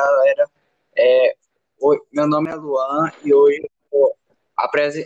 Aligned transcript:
galera. 0.00 0.50
É, 0.96 1.34
meu 2.12 2.26
nome 2.26 2.50
é 2.50 2.54
Luan 2.54 3.10
e 3.24 3.32
hoje 3.32 3.62
eu 3.62 3.98
vou, 3.98 4.16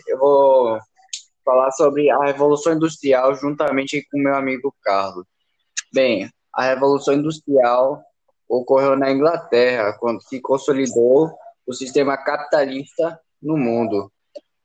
eu 0.06 0.18
vou 0.18 0.78
falar 1.44 1.70
sobre 1.72 2.10
a 2.10 2.18
Revolução 2.24 2.72
Industrial 2.72 3.34
juntamente 3.34 4.07
com 4.10 4.18
meu 4.18 4.34
amigo 4.34 4.75
Carlos. 4.83 5.26
Bem, 5.92 6.30
a 6.52 6.65
Revolução 6.65 7.15
Industrial 7.15 8.02
ocorreu 8.48 8.96
na 8.96 9.11
Inglaterra, 9.11 9.96
quando 9.98 10.22
se 10.22 10.41
consolidou 10.41 11.33
o 11.67 11.73
sistema 11.73 12.17
capitalista 12.17 13.19
no 13.43 13.57
mundo. 13.57 14.11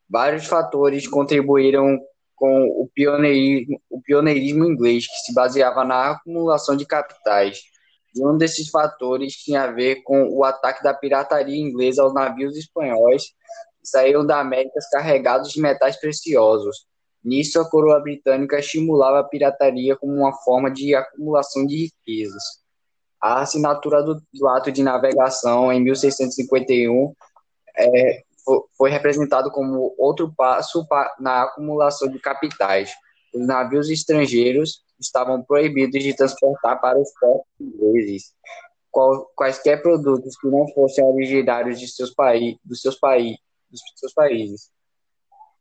Vários 0.09 0.45
fatores 0.45 1.07
contribuíram 1.07 1.99
com 2.35 2.63
o 2.67 2.89
pioneirismo, 2.93 3.81
o 3.89 4.01
pioneirismo 4.01 4.65
inglês, 4.65 5.05
que 5.05 5.17
se 5.25 5.33
baseava 5.33 5.83
na 5.83 6.11
acumulação 6.11 6.75
de 6.75 6.85
capitais. 6.85 7.61
E 8.15 8.25
um 8.25 8.37
desses 8.37 8.69
fatores 8.69 9.33
tinha 9.33 9.63
a 9.63 9.71
ver 9.71 10.03
com 10.03 10.29
o 10.29 10.43
ataque 10.43 10.83
da 10.83 10.93
pirataria 10.93 11.59
inglesa 11.59 12.01
aos 12.01 12.13
navios 12.13 12.57
espanhóis 12.57 13.23
que 13.23 13.87
saíram 13.87 14.25
da 14.25 14.39
América 14.39 14.79
carregados 14.91 15.51
de 15.51 15.61
metais 15.61 15.99
preciosos. 15.99 16.87
Nisso, 17.23 17.59
a 17.59 17.69
coroa 17.69 17.99
britânica 17.99 18.59
estimulava 18.59 19.19
a 19.19 19.23
pirataria 19.23 19.95
como 19.95 20.13
uma 20.13 20.33
forma 20.33 20.71
de 20.71 20.95
acumulação 20.95 21.65
de 21.65 21.91
riquezas. 22.05 22.43
A 23.21 23.41
assinatura 23.41 24.01
do, 24.01 24.21
do 24.33 24.47
ato 24.47 24.71
de 24.71 24.81
navegação 24.81 25.71
em 25.71 25.81
1651 25.81 27.13
é, 27.77 28.23
foi 28.77 28.89
representado 28.89 29.51
como 29.51 29.93
outro 29.97 30.33
passo 30.35 30.85
na 31.19 31.43
acumulação 31.43 32.09
de 32.09 32.19
capitais. 32.19 32.91
Os 33.33 33.45
navios 33.45 33.89
estrangeiros 33.89 34.81
estavam 34.99 35.43
proibidos 35.43 36.03
de 36.03 36.15
transportar 36.15 36.79
para 36.81 36.99
os 36.99 37.11
portos 37.19 37.47
ingleses 37.59 38.33
quaisquer 39.35 39.81
produtos 39.81 40.35
que 40.37 40.47
não 40.47 40.67
fossem 40.73 41.03
originários 41.03 41.79
de 41.79 41.87
seus 41.87 42.13
dos 42.63 42.81
seus, 42.81 42.97
dos 43.69 43.81
seus 43.97 44.13
países. 44.13 44.71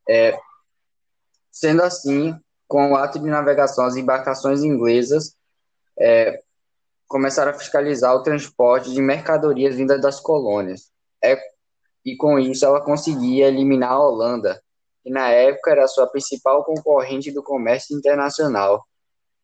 É, 0.08 0.38
sendo 1.50 1.82
assim, 1.82 2.34
com 2.66 2.92
o 2.92 2.96
ato 2.96 3.18
de 3.18 3.26
navegação, 3.26 3.84
as 3.84 3.96
embarcações 3.96 4.62
inglesas 4.62 5.36
é, 5.98 6.42
começaram 7.06 7.50
a 7.50 7.58
fiscalizar 7.58 8.14
o 8.14 8.22
transporte 8.22 8.92
de 8.92 9.00
mercadorias 9.00 9.74
vindas 9.74 10.00
das 10.00 10.20
colônias. 10.20 10.90
É, 11.22 11.38
e 12.04 12.16
com 12.16 12.38
isso 12.38 12.64
ela 12.64 12.80
conseguia 12.80 13.48
eliminar 13.48 13.92
a 13.92 14.00
Holanda, 14.00 14.62
que 15.02 15.10
na 15.10 15.30
época 15.30 15.70
era 15.70 15.84
a 15.84 15.88
sua 15.88 16.06
principal 16.06 16.64
concorrente 16.64 17.30
do 17.30 17.42
comércio 17.42 17.96
internacional. 17.96 18.87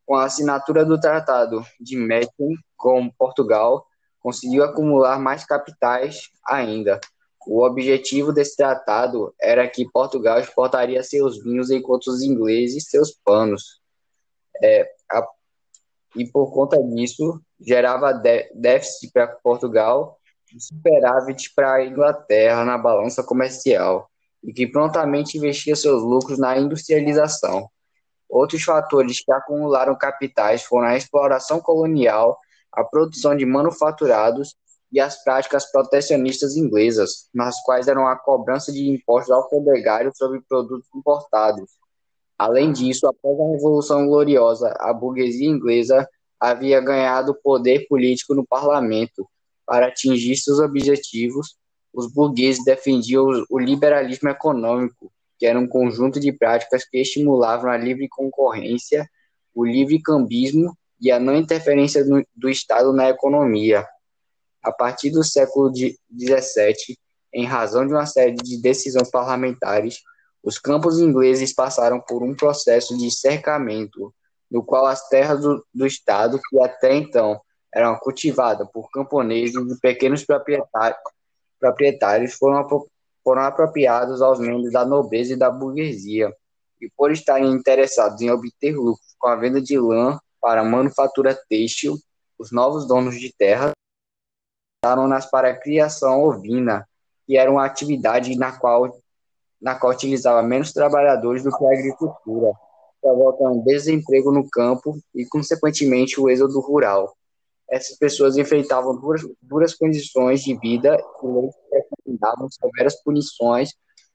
Com 0.07 0.15
a 0.15 0.25
assinatura 0.25 0.85
do 0.85 1.01
Tratado 1.01 1.65
de 1.81 1.97
Methuen 1.97 2.57
com 2.77 3.11
Portugal, 3.11 3.87
conseguiu 4.21 4.65
acumular 4.65 5.19
mais 5.19 5.45
capitais 5.45 6.31
ainda. 6.47 7.01
O 7.47 7.63
objetivo 7.63 8.33
desse 8.33 8.57
tratado 8.57 9.35
era 9.41 9.69
que 9.69 9.91
Portugal 9.91 10.39
exportaria 10.39 11.03
seus 11.03 11.43
vinhos 11.43 11.71
enquanto 11.71 12.07
os 12.07 12.23
ingleses 12.23 12.89
seus 12.89 13.13
panos. 13.13 13.81
É, 14.63 14.91
a, 15.11 15.27
e 16.17 16.27
por 16.27 16.53
conta 16.53 16.83
disso, 16.83 17.41
gerava 17.61 18.13
de, 18.13 18.51
déficit 18.55 19.13
para 19.13 19.27
Portugal 19.27 20.19
e 20.55 20.61
superávit 20.61 21.53
para 21.55 21.75
a 21.75 21.85
Inglaterra 21.85 22.65
na 22.65 22.79
balança 22.79 23.23
comercial, 23.23 24.09
e 24.43 24.53
que 24.53 24.67
prontamente 24.67 25.37
investia 25.37 25.75
seus 25.75 26.03
lucros 26.03 26.39
na 26.39 26.57
industrialização. 26.57 27.69
Outros 28.35 28.65
fatores 28.65 29.25
que 29.25 29.31
acumularam 29.31 29.97
capitais 29.97 30.65
foram 30.65 30.89
a 30.89 30.97
exploração 30.97 31.61
colonial, 31.61 32.37
a 32.73 32.83
produção 32.83 33.37
de 33.37 33.47
manufaturados 33.47 34.57
e 34.91 34.99
as 34.99 35.23
práticas 35.23 35.71
protecionistas 35.71 36.57
inglesas, 36.57 37.29
nas 37.33 37.63
quais 37.63 37.87
eram 37.87 38.09
a 38.09 38.17
cobrança 38.17 38.73
de 38.73 38.91
impostos 38.91 39.31
alfandegários 39.31 40.19
sobre 40.19 40.41
produtos 40.49 40.89
importados. 40.93 41.79
Além 42.37 42.73
disso, 42.73 43.07
após 43.07 43.39
a 43.39 43.53
Revolução 43.53 44.05
Gloriosa, 44.09 44.75
a 44.81 44.93
burguesia 44.93 45.49
inglesa 45.49 46.05
havia 46.41 46.81
ganhado 46.81 47.39
poder 47.41 47.87
político 47.87 48.35
no 48.35 48.45
parlamento. 48.45 49.31
Para 49.65 49.87
atingir 49.87 50.37
seus 50.39 50.59
objetivos, 50.59 51.55
os 51.93 52.13
burgueses 52.13 52.65
defendiam 52.65 53.45
o 53.49 53.61
liberalismo 53.61 54.29
econômico, 54.29 55.13
que 55.45 55.49
era 55.49 55.61
um 55.61 55.69
conjunto 55.69 56.19
de 56.19 56.33
práticas 56.33 56.87
que 56.87 56.97
estimulavam 56.97 57.71
a 57.71 57.77
livre 57.77 58.09
concorrência, 58.09 59.07
o 59.55 59.63
livre 59.63 60.01
cambismo 60.01 60.75
e 60.99 61.11
a 61.11 61.21
não 61.21 61.37
interferência 61.37 62.03
do, 62.03 62.27
do 62.35 62.49
Estado 62.49 62.95
na 62.95 63.11
economia. 63.11 63.87
A 64.63 64.73
partir 64.73 65.11
do 65.11 65.23
século 65.23 65.71
XVII, 65.71 66.97
em 67.31 67.45
razão 67.45 67.87
de 67.87 67.93
uma 67.93 68.07
série 68.07 68.35
de 68.37 68.57
decisões 68.59 69.11
parlamentares, 69.11 69.99
os 70.43 70.59
campos 70.59 70.99
ingleses 70.99 71.53
passaram 71.53 72.01
por 72.01 72.23
um 72.23 72.35
processo 72.35 72.97
de 72.97 73.11
cercamento, 73.11 74.15
no 74.51 74.65
qual 74.65 74.87
as 74.87 75.07
terras 75.11 75.43
do, 75.43 75.63
do 75.75 75.87
Estado, 75.87 76.41
que 76.49 76.59
até 76.59 76.95
então 76.95 77.39
eram 77.75 77.99
cultivadas 77.99 78.67
por 78.73 78.91
camponeses 78.91 79.57
e 79.57 79.79
pequenos 79.79 80.25
proprietários, 80.25 80.99
proprietários 81.61 82.33
foram 82.33 82.67
foram 83.25 83.43
apropriados 83.43 84.21
aos 84.21 84.39
membros 84.39 84.71
da 84.71 84.85
nobreza 84.85 85.33
e 85.33 85.37
da 85.37 85.51
burguesia, 85.51 86.31
e 86.81 86.91
por 86.95 87.11
estarem 87.11 87.51
interessados 87.51 88.21
em 88.21 88.31
obter 88.31 88.77
lucros 88.77 89.15
com 89.19 89.27
a 89.27 89.37
venda 89.37 89.61
de 89.61 89.79
lã 89.79 90.19
para 90.41 90.61
a 90.61 90.65
manufatura 90.65 91.35
têxtil, 91.49 91.97
os 92.39 92.53
novos 92.53 92.87
donos 92.87 93.19
de 93.19 93.33
terra 93.33 93.73
usaram-nas 94.85 95.31
para 95.31 95.49
a 95.49 95.59
criação 95.59 96.23
ovina, 96.23 96.87
que 97.27 97.39
era 97.39 97.51
uma 97.51 97.65
atividade 97.65 98.37
na 98.37 98.53
qual, 98.53 99.01
na 99.61 99.75
qual 99.75 99.93
utilizava 99.93 100.43
menos 100.43 100.73
trabalhadores 100.73 101.43
do 101.43 101.57
que 101.57 101.65
a 101.65 101.73
agricultura, 101.73 102.53
provocando 103.01 103.65
desemprego 103.65 104.31
no 104.31 104.49
campo 104.51 104.99
e, 105.15 105.25
consequentemente, 105.25 106.21
o 106.21 106.29
êxodo 106.29 106.61
rural. 106.61 107.17
Essas 107.71 107.97
pessoas 107.97 108.37
enfrentavam 108.37 108.95
duras, 108.95 109.23
duras 109.41 109.75
condições 109.75 110.43
de 110.43 110.55
vida 110.59 111.03
e 111.23 111.94
recomendavam 112.25 112.49
severas 112.51 113.03
punições 113.03 113.71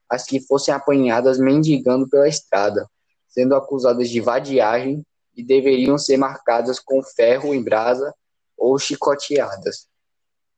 às 0.08 0.24
que 0.24 0.40
fossem 0.40 0.74
apanhadas 0.74 1.38
mendigando 1.38 2.08
pela 2.08 2.28
estrada, 2.28 2.88
sendo 3.28 3.54
acusadas 3.54 4.08
de 4.10 4.20
vadiagem 4.20 5.04
e 5.36 5.42
deveriam 5.42 5.96
ser 5.96 6.16
marcadas 6.16 6.80
com 6.80 7.02
ferro 7.02 7.54
em 7.54 7.62
brasa 7.62 8.12
ou 8.58 8.78
chicoteadas. 8.78 9.86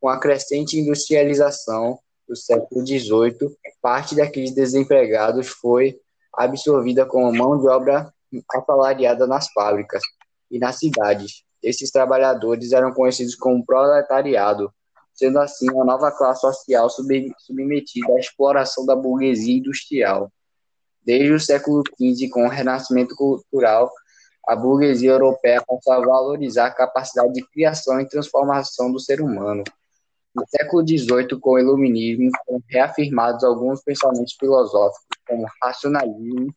Com 0.00 0.08
a 0.08 0.18
crescente 0.18 0.78
industrialização 0.78 1.98
do 2.26 2.34
século 2.34 2.84
XVIII, 2.86 3.54
parte 3.80 4.14
daqueles 4.14 4.52
desempregados 4.52 5.48
foi 5.48 6.00
absorvida 6.32 7.04
como 7.04 7.32
mão 7.32 7.58
de 7.60 7.68
obra 7.68 8.12
assalariada 8.54 9.26
nas 9.26 9.52
fábricas 9.52 10.02
e 10.50 10.58
nas 10.58 10.78
cidades, 10.78 11.44
esses 11.62 11.90
trabalhadores 11.90 12.72
eram 12.72 12.92
conhecidos 12.92 13.36
como 13.36 13.64
proletariado, 13.64 14.72
sendo 15.14 15.38
assim 15.38 15.70
uma 15.70 15.84
nova 15.84 16.10
classe 16.10 16.40
social 16.40 16.88
submetida 16.90 18.12
à 18.14 18.18
exploração 18.18 18.86
da 18.86 18.96
burguesia 18.96 19.58
industrial. 19.58 20.32
Desde 21.04 21.32
o 21.32 21.40
século 21.40 21.82
XV, 21.96 22.28
com 22.30 22.44
o 22.44 22.48
renascimento 22.48 23.14
cultural, 23.16 23.90
a 24.46 24.56
burguesia 24.56 25.12
europeia 25.12 25.62
passou 25.66 25.92
a 25.92 26.00
valorizar 26.00 26.66
a 26.66 26.74
capacidade 26.74 27.32
de 27.32 27.46
criação 27.48 28.00
e 28.00 28.08
transformação 28.08 28.90
do 28.90 28.98
ser 28.98 29.20
humano. 29.20 29.62
No 30.34 30.44
século 30.48 30.86
XVIII, 30.86 31.38
com 31.40 31.52
o 31.52 31.58
iluminismo, 31.58 32.30
foram 32.46 32.62
reafirmados 32.68 33.44
alguns 33.44 33.82
pensamentos 33.82 34.32
filosóficos, 34.38 35.06
como 35.28 35.46
racionalismo, 35.62 36.48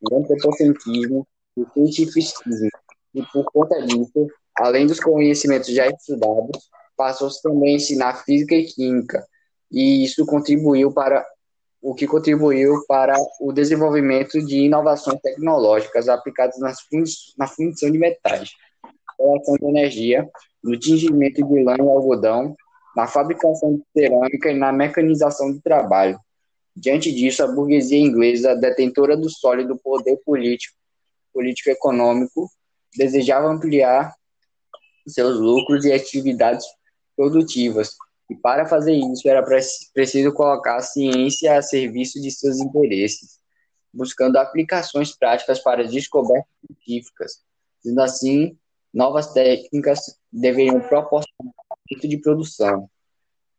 o 0.00 0.16
antropocentrismo 0.16 1.26
e 1.56 1.62
o 1.62 1.70
cientificismo, 1.72 2.70
e 3.14 3.22
por 3.32 3.44
conta 3.52 3.80
disso, 3.82 4.28
além 4.56 4.86
dos 4.86 5.00
conhecimentos 5.00 5.68
já 5.68 5.86
estudados, 5.86 6.70
passou-se 6.96 7.42
também 7.42 7.74
a 7.74 7.76
ensinar 7.76 8.24
física 8.24 8.54
e 8.54 8.64
química, 8.64 9.26
e 9.70 10.04
isso 10.04 10.24
contribuiu 10.24 10.92
para 10.92 11.24
o 11.82 11.94
que 11.94 12.06
contribuiu 12.06 12.82
para 12.88 13.14
o 13.38 13.52
desenvolvimento 13.52 14.40
de 14.40 14.60
inovações 14.60 15.20
tecnológicas 15.20 16.08
aplicadas 16.08 16.58
na 17.36 17.46
fundição 17.46 17.90
de 17.90 17.98
metais, 17.98 18.52
geração 19.20 19.54
de 19.54 19.66
energia, 19.66 20.26
no 20.62 20.78
tingimento 20.78 21.46
de 21.46 21.62
lã 21.62 21.76
e 21.76 21.82
algodão, 21.82 22.56
na 22.96 23.06
fabricação 23.06 23.74
de 23.74 23.82
cerâmica 23.94 24.50
e 24.50 24.56
na 24.56 24.72
mecanização 24.72 25.52
do 25.52 25.60
trabalho. 25.60 26.18
Diante 26.74 27.12
disso, 27.12 27.42
a 27.42 27.46
burguesia 27.46 27.98
inglesa, 27.98 28.56
detentora 28.56 29.14
do 29.14 29.28
sólido 29.28 29.76
poder 29.76 30.16
político, 30.24 30.76
político-econômico, 31.34 32.48
desejava 32.96 33.48
ampliar 33.48 34.14
seus 35.06 35.38
lucros 35.38 35.84
e 35.84 35.92
atividades 35.92 36.64
produtivas. 37.16 37.96
E 38.30 38.34
para 38.34 38.66
fazer 38.66 38.94
isso 38.94 39.28
era 39.28 39.42
preciso 39.92 40.32
colocar 40.32 40.76
a 40.76 40.82
ciência 40.82 41.56
a 41.56 41.62
serviço 41.62 42.20
de 42.20 42.30
seus 42.30 42.58
interesses, 42.58 43.38
buscando 43.92 44.36
aplicações 44.36 45.16
práticas 45.16 45.58
para 45.58 45.86
descobertas 45.86 46.48
científicas. 46.66 47.42
Sendo 47.80 48.00
assim, 48.00 48.56
novas 48.92 49.32
técnicas 49.32 50.18
deveriam 50.32 50.80
proporcionar 50.80 51.52
aumento 51.68 52.08
de 52.08 52.16
produção. 52.18 52.88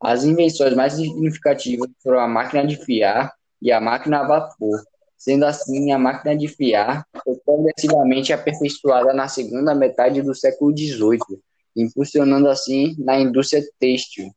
As 0.02 0.24
invenções 0.24 0.76
mais 0.76 0.94
significativas 0.94 1.90
foram 2.02 2.20
a 2.20 2.28
máquina 2.28 2.66
de 2.66 2.76
fiar 2.76 3.34
e 3.62 3.72
a 3.72 3.80
máquina 3.80 4.22
a 4.22 4.28
vapor. 4.28 4.84
Sendo 5.18 5.46
assim, 5.46 5.92
a 5.92 5.98
máquina 5.98 6.36
de 6.36 6.48
fiar 6.48 7.08
foi 7.24 7.36
progressivamente 7.38 8.34
aperfeiçoada 8.34 9.14
na 9.14 9.28
segunda 9.28 9.74
metade 9.74 10.22
do 10.22 10.36
século 10.36 10.76
XVIII, 10.78 11.40
impulsionando 11.76 12.48
assim 12.48 12.96
na 13.00 13.20
indústria 13.20 13.64
têxtil. 13.80 14.32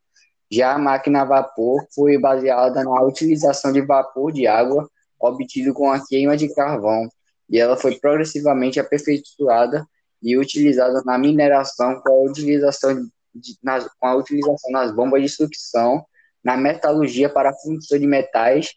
Já 0.50 0.75
a 0.75 0.79
máquina 0.79 1.23
a 1.23 1.25
vapor 1.25 1.87
foi 1.94 2.19
baseada 2.19 2.82
na 2.82 3.02
utilização 3.02 3.73
de 3.73 3.82
vapor 3.82 4.32
de 4.32 4.46
água 4.46 4.88
obtido 5.20 5.75
com 5.75 5.90
a 5.90 6.05
queima 6.05 6.37
de 6.37 6.52
carvão, 6.55 7.08
e 7.50 7.58
ela 7.58 7.76
foi 7.76 7.99
progressivamente 7.99 8.79
aperfeiçoada 8.79 9.87
e 10.23 10.37
utilizada 10.37 11.02
na 11.05 11.19
mineração 11.19 12.00
com 12.00 12.11
a 12.11 12.31
utilização, 12.31 12.94
de, 13.35 13.56
nas, 13.62 13.88
com 13.99 14.06
a 14.06 14.14
utilização 14.14 14.70
nas 14.70 14.94
bombas 14.94 15.23
de 15.23 15.29
sucção, 15.29 16.05
na 16.43 16.56
metalurgia 16.56 17.29
para 17.29 17.50
a 17.50 17.55
fundição 17.55 17.99
de 17.99 18.06
metais 18.06 18.70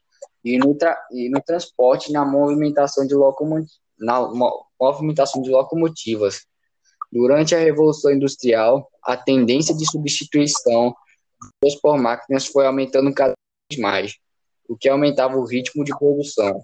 e 0.43 0.57
no, 0.57 0.75
tra, 0.75 0.99
e 1.11 1.29
no 1.29 1.41
transporte 1.41 2.11
na 2.11 2.25
movimentação 2.25 3.05
de, 3.05 3.13
na 3.99 4.19
movimentação 4.79 5.41
de 5.41 5.49
locomotivas. 5.49 6.45
Durante 7.11 7.53
a 7.53 7.59
Revolução 7.59 8.11
Industrial, 8.11 8.89
a 9.03 9.17
tendência 9.17 9.75
de 9.75 9.85
substituição 9.85 10.95
por 11.81 11.97
máquinas 11.97 12.45
foi 12.45 12.65
aumentando 12.65 13.13
cada 13.13 13.33
vez 13.69 13.81
mais, 13.81 14.15
o 14.69 14.77
que 14.77 14.87
aumentava 14.87 15.35
o 15.35 15.45
ritmo 15.45 15.83
de 15.83 15.91
produção. 15.97 16.63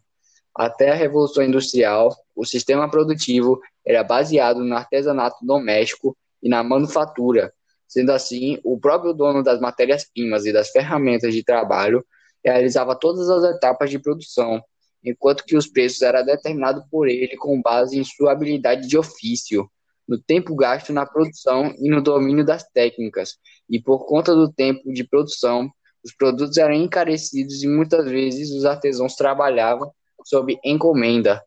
Até 0.56 0.92
a 0.92 0.96
Revolução 0.96 1.44
Industrial, 1.44 2.16
o 2.36 2.46
sistema 2.46 2.90
produtivo 2.90 3.60
era 3.86 4.04
baseado 4.04 4.64
no 4.64 4.76
artesanato 4.76 5.46
doméstico 5.46 6.16
e 6.42 6.48
na 6.48 6.64
manufatura. 6.64 7.54
Sendo 7.88 8.12
assim, 8.12 8.60
o 8.64 8.80
próprio 8.80 9.14
dono 9.14 9.44
das 9.44 9.60
matérias-primas 9.60 10.46
e 10.46 10.54
das 10.54 10.70
ferramentas 10.70 11.34
de 11.34 11.44
trabalho 11.44 12.06
realizava 12.44 12.96
todas 12.96 13.30
as 13.30 13.56
etapas 13.56 13.90
de 13.90 14.00
produção, 14.00 14.62
enquanto 15.04 15.44
que 15.44 15.58
os 15.58 15.68
preços 15.68 16.02
eram 16.02 16.26
determinados 16.26 16.84
por 16.90 17.08
ele 17.08 17.36
com 17.36 17.62
base 17.62 17.98
em 17.98 18.04
sua 18.04 18.32
habilidade 18.32 18.88
de 18.88 18.98
ofício, 18.98 19.70
no 20.08 20.18
tempo 20.18 20.56
gasto 20.56 20.94
na 20.94 21.06
produção 21.06 21.74
e 21.78 21.90
no 21.90 22.02
domínio 22.02 22.46
das 22.46 22.64
técnicas. 22.64 23.38
E 23.70 23.82
por 23.82 24.06
conta 24.06 24.34
do 24.34 24.52
tempo 24.52 24.92
de 24.94 25.04
produção, 25.04 25.70
os 26.04 26.14
produtos 26.14 26.58
eram 26.58 26.74
encarecidos 26.74 27.62
e 27.64 27.68
muitas 27.68 28.10
vezes 28.10 28.52
os 28.52 28.64
artesãos 28.64 29.16
trabalhavam 29.16 29.92
sob 30.24 30.58
encomenda. 30.64 31.44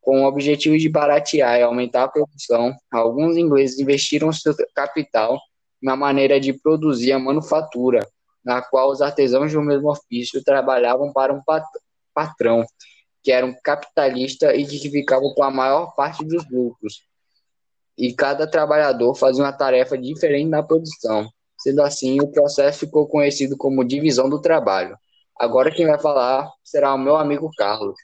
Com 0.00 0.22
o 0.22 0.26
objetivo 0.26 0.78
de 0.78 0.88
baratear 0.88 1.58
e 1.58 1.62
aumentar 1.62 2.04
a 2.04 2.08
produção, 2.08 2.74
alguns 2.90 3.36
ingleses 3.36 3.78
investiram 3.78 4.32
seu 4.32 4.54
capital 4.74 5.38
na 5.82 5.96
maneira 5.96 6.40
de 6.40 6.52
produzir 6.52 7.12
a 7.12 7.18
manufatura, 7.18 8.06
na 8.44 8.62
qual 8.62 8.90
os 8.90 9.02
artesãos 9.02 9.50
de 9.50 9.58
um 9.58 9.62
mesmo 9.62 9.90
ofício 9.90 10.42
trabalhavam 10.42 11.12
para 11.12 11.32
um 11.32 11.42
patrão, 12.14 12.64
que 13.22 13.32
era 13.32 13.44
um 13.44 13.54
capitalista 13.62 14.54
e 14.54 14.64
que 14.64 14.90
ficava 14.90 15.22
com 15.34 15.42
a 15.42 15.50
maior 15.50 15.94
parte 15.94 16.24
dos 16.24 16.48
lucros. 16.50 17.07
E 17.98 18.14
cada 18.14 18.48
trabalhador 18.48 19.14
fazia 19.16 19.42
uma 19.42 19.52
tarefa 19.52 19.98
diferente 19.98 20.48
na 20.48 20.62
produção. 20.62 21.28
Sendo 21.58 21.82
assim, 21.82 22.20
o 22.20 22.28
processo 22.28 22.78
ficou 22.78 23.08
conhecido 23.08 23.56
como 23.56 23.84
divisão 23.84 24.30
do 24.30 24.40
trabalho. 24.40 24.96
Agora 25.36 25.72
quem 25.72 25.86
vai 25.86 25.98
falar 25.98 26.48
será 26.62 26.94
o 26.94 26.98
meu 26.98 27.16
amigo 27.16 27.50
Carlos. 27.56 27.96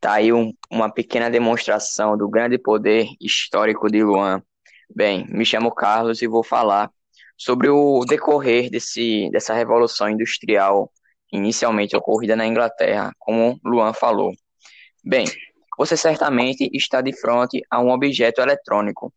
Tá 0.00 0.14
aí 0.14 0.32
um, 0.32 0.52
uma 0.70 0.92
pequena 0.92 1.30
demonstração 1.30 2.16
do 2.16 2.28
grande 2.28 2.58
poder 2.58 3.06
histórico 3.20 3.90
de 3.90 4.02
Luan. 4.02 4.42
Bem, 4.94 5.26
me 5.30 5.46
chamo 5.46 5.74
Carlos 5.74 6.20
e 6.20 6.26
vou 6.26 6.44
falar 6.44 6.90
sobre 7.36 7.70
o 7.70 8.04
decorrer 8.04 8.70
desse, 8.70 9.30
dessa 9.30 9.54
revolução 9.54 10.08
industrial 10.10 10.92
inicialmente 11.32 11.96
ocorrida 11.96 12.36
na 12.36 12.46
Inglaterra, 12.46 13.10
como 13.18 13.58
Luan 13.64 13.94
falou. 13.94 14.32
Bem, 15.02 15.24
você 15.76 15.96
certamente 15.96 16.68
está 16.72 17.00
de 17.00 17.12
frente 17.12 17.62
a 17.70 17.80
um 17.80 17.90
objeto 17.90 18.40
eletrônico. 18.40 19.12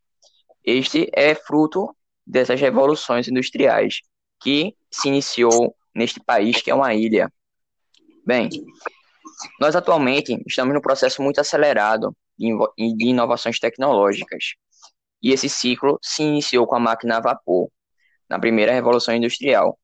Este 0.64 1.10
é 1.14 1.36
fruto 1.36 1.96
dessas 2.26 2.60
revoluções 2.60 3.28
industriais 3.28 4.00
que 4.40 4.76
se 4.90 5.08
iniciou 5.08 5.76
neste 5.94 6.20
país 6.20 6.62
que 6.62 6.72
é 6.72 6.76
uma 6.76 6.94
ilha. 6.94 7.32
Bem, 8.26 8.50
nós 9.60 9.76
atualmente 9.76 10.42
estamos 10.48 10.74
num 10.74 10.82
processo 10.82 11.22
muito 11.22 11.40
acelerado 11.40 12.16
de 12.38 13.06
inovações 13.06 13.60
tecnológicas. 13.60 14.56
E 15.22 15.32
esse 15.32 15.50
ciclo 15.50 16.00
se 16.02 16.24
iniciou 16.24 16.68
com 16.68 16.76
a 16.76 16.80
máquina 16.80 17.18
a 17.18 17.22
vapor, 17.22 17.70
na 18.30 18.40
primeira 18.40 18.74
revolução 18.74 19.16
industrial. 19.16 19.80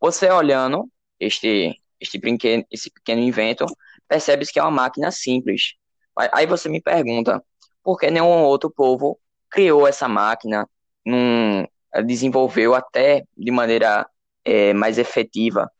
Você 0.00 0.30
olhando 0.30 0.88
este 1.20 1.78
este 2.00 2.18
pequeno, 2.18 2.64
esse 2.68 2.90
pequeno 2.90 3.22
invento, 3.22 3.64
percebe 4.08 4.44
que 4.44 4.58
é 4.58 4.62
uma 4.62 4.72
máquina 4.72 5.12
simples. 5.12 5.74
Aí 6.16 6.46
você 6.46 6.68
me 6.68 6.80
pergunta, 6.80 7.42
por 7.82 7.98
que 7.98 8.10
nenhum 8.10 8.42
outro 8.44 8.70
povo 8.70 9.18
criou 9.50 9.86
essa 9.86 10.08
máquina, 10.08 10.68
num, 11.04 11.66
desenvolveu 12.04 12.74
até 12.74 13.24
de 13.36 13.50
maneira 13.50 14.06
é, 14.44 14.72
mais 14.74 14.98
efetiva? 14.98 15.70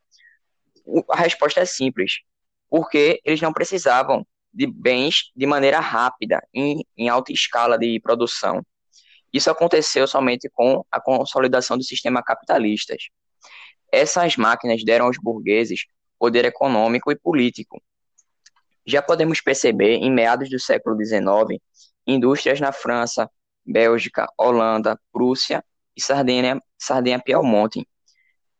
A 1.09 1.17
resposta 1.17 1.61
é 1.61 1.65
simples, 1.65 2.19
porque 2.69 3.21
eles 3.23 3.41
não 3.41 3.53
precisavam 3.53 4.25
de 4.53 4.67
bens 4.67 5.31
de 5.35 5.45
maneira 5.45 5.79
rápida, 5.79 6.45
em, 6.53 6.85
em 6.97 7.09
alta 7.09 7.31
escala 7.31 7.77
de 7.77 7.99
produção. 7.99 8.63
Isso 9.31 9.49
aconteceu 9.49 10.07
somente 10.07 10.49
com 10.49 10.85
a 10.91 11.01
consolidação 11.01 11.77
do 11.77 11.83
sistema 11.83 12.21
capitalista. 12.21 12.95
Essas 13.91 14.37
máquinas 14.37 14.83
deram 14.83 15.07
aos 15.07 15.17
burgueses 15.17 15.85
poder 16.19 16.45
econômico 16.45 17.11
e 17.11 17.15
político. 17.15 17.81
Já 18.85 19.01
podemos 19.01 19.41
perceber, 19.41 19.95
em 19.95 20.11
meados 20.11 20.49
do 20.49 20.59
século 20.59 20.97
XIX, 20.97 21.61
indústrias 22.05 22.59
na 22.59 22.71
França, 22.71 23.29
Bélgica, 23.65 24.27
Holanda, 24.37 24.99
Prússia 25.11 25.63
e 25.95 26.01
Sardenha, 26.01 26.61
Sardenha 26.77 27.21
Piemonte. 27.21 27.87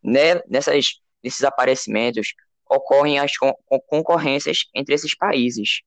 Nessas, 0.02 1.02
nesses 1.24 1.44
aparecimentos 1.44 2.34
ocorrem 2.70 3.20
as 3.20 3.32
concorrências 3.88 4.66
entre 4.74 4.96
esses 4.96 5.16
países, 5.16 5.82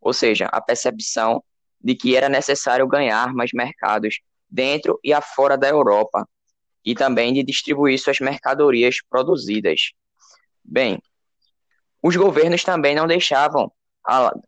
ou 0.00 0.12
seja, 0.12 0.46
a 0.46 0.60
percepção 0.60 1.42
de 1.80 1.94
que 1.94 2.16
era 2.16 2.28
necessário 2.28 2.86
ganhar 2.88 3.34
mais 3.34 3.50
mercados 3.52 4.20
dentro 4.48 4.98
e 5.04 5.12
afora 5.12 5.56
da 5.56 5.68
Europa, 5.68 6.26
e 6.84 6.94
também 6.94 7.32
de 7.32 7.42
distribuir 7.42 7.98
suas 7.98 8.20
mercadorias 8.20 8.96
produzidas. 9.08 9.92
Bem, 10.62 11.00
os 12.06 12.16
governos 12.16 12.62
também 12.62 12.94
não 12.94 13.06
deixavam 13.06 13.72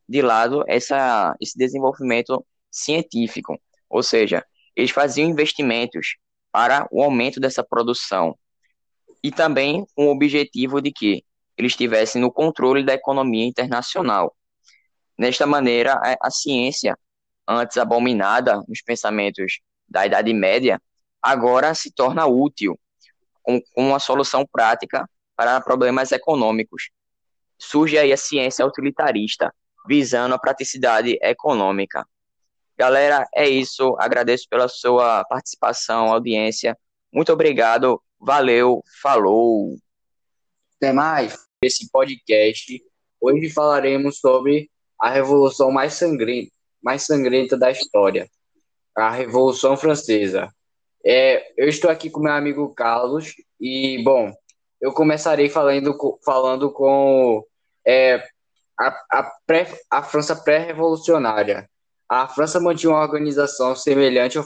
de 0.06 0.20
lado 0.20 0.62
essa, 0.68 1.34
esse 1.40 1.56
desenvolvimento 1.56 2.44
científico, 2.70 3.58
ou 3.88 4.02
seja, 4.02 4.44
eles 4.76 4.90
faziam 4.90 5.26
investimentos 5.26 6.18
para 6.52 6.86
o 6.90 7.02
aumento 7.02 7.40
dessa 7.40 7.64
produção 7.64 8.36
e 9.22 9.30
também 9.32 9.86
com 9.94 10.08
o 10.08 10.10
objetivo 10.10 10.82
de 10.82 10.92
que 10.92 11.24
eles 11.56 11.72
estivessem 11.72 12.20
no 12.20 12.30
controle 12.30 12.84
da 12.84 12.92
economia 12.92 13.46
internacional. 13.46 14.36
Nesta 15.16 15.46
maneira, 15.46 15.98
a 16.20 16.30
ciência 16.30 16.94
antes 17.48 17.78
abominada 17.78 18.62
nos 18.68 18.82
pensamentos 18.82 19.60
da 19.88 20.04
Idade 20.04 20.34
Média, 20.34 20.78
agora 21.22 21.74
se 21.74 21.90
torna 21.90 22.26
útil, 22.26 22.78
com, 23.42 23.58
com 23.72 23.88
uma 23.88 23.98
solução 23.98 24.44
prática 24.46 25.08
para 25.34 25.58
problemas 25.62 26.12
econômicos. 26.12 26.90
Surge 27.58 27.98
aí 27.98 28.12
a 28.12 28.16
ciência 28.16 28.66
utilitarista, 28.66 29.52
visando 29.86 30.34
a 30.34 30.38
praticidade 30.38 31.18
econômica. 31.22 32.06
Galera, 32.78 33.26
é 33.34 33.48
isso. 33.48 33.96
Agradeço 33.98 34.46
pela 34.50 34.68
sua 34.68 35.24
participação, 35.24 36.12
audiência. 36.12 36.76
Muito 37.12 37.32
obrigado. 37.32 38.02
Valeu. 38.20 38.82
Falou. 39.02 39.76
Até 40.76 40.92
mais. 40.92 41.36
Esse 41.62 41.90
podcast. 41.90 42.82
Hoje 43.20 43.48
falaremos 43.50 44.18
sobre 44.18 44.70
a 45.00 45.08
revolução 45.08 45.70
mais 45.70 45.94
sangrenta 45.94 46.56
mais 46.86 47.02
sangrenta 47.02 47.58
da 47.58 47.68
história, 47.68 48.30
a 48.96 49.10
Revolução 49.10 49.76
Francesa. 49.76 50.48
É, 51.04 51.52
eu 51.60 51.68
estou 51.68 51.90
aqui 51.90 52.08
com 52.08 52.20
meu 52.20 52.32
amigo 52.32 52.72
Carlos 52.74 53.34
e, 53.60 54.00
bom, 54.04 54.32
eu 54.86 54.92
começarei 54.92 55.48
falando, 55.48 55.98
falando 56.24 56.70
com 56.70 57.44
é, 57.84 58.22
a, 58.78 58.86
a, 59.10 59.32
pré, 59.44 59.66
a 59.90 60.00
França 60.00 60.36
pré-revolucionária. 60.36 61.68
A 62.08 62.28
França 62.28 62.60
mantinha 62.60 62.92
uma 62.92 63.02
organização 63.02 63.74
semelhante 63.74 64.38
ao 64.38 64.44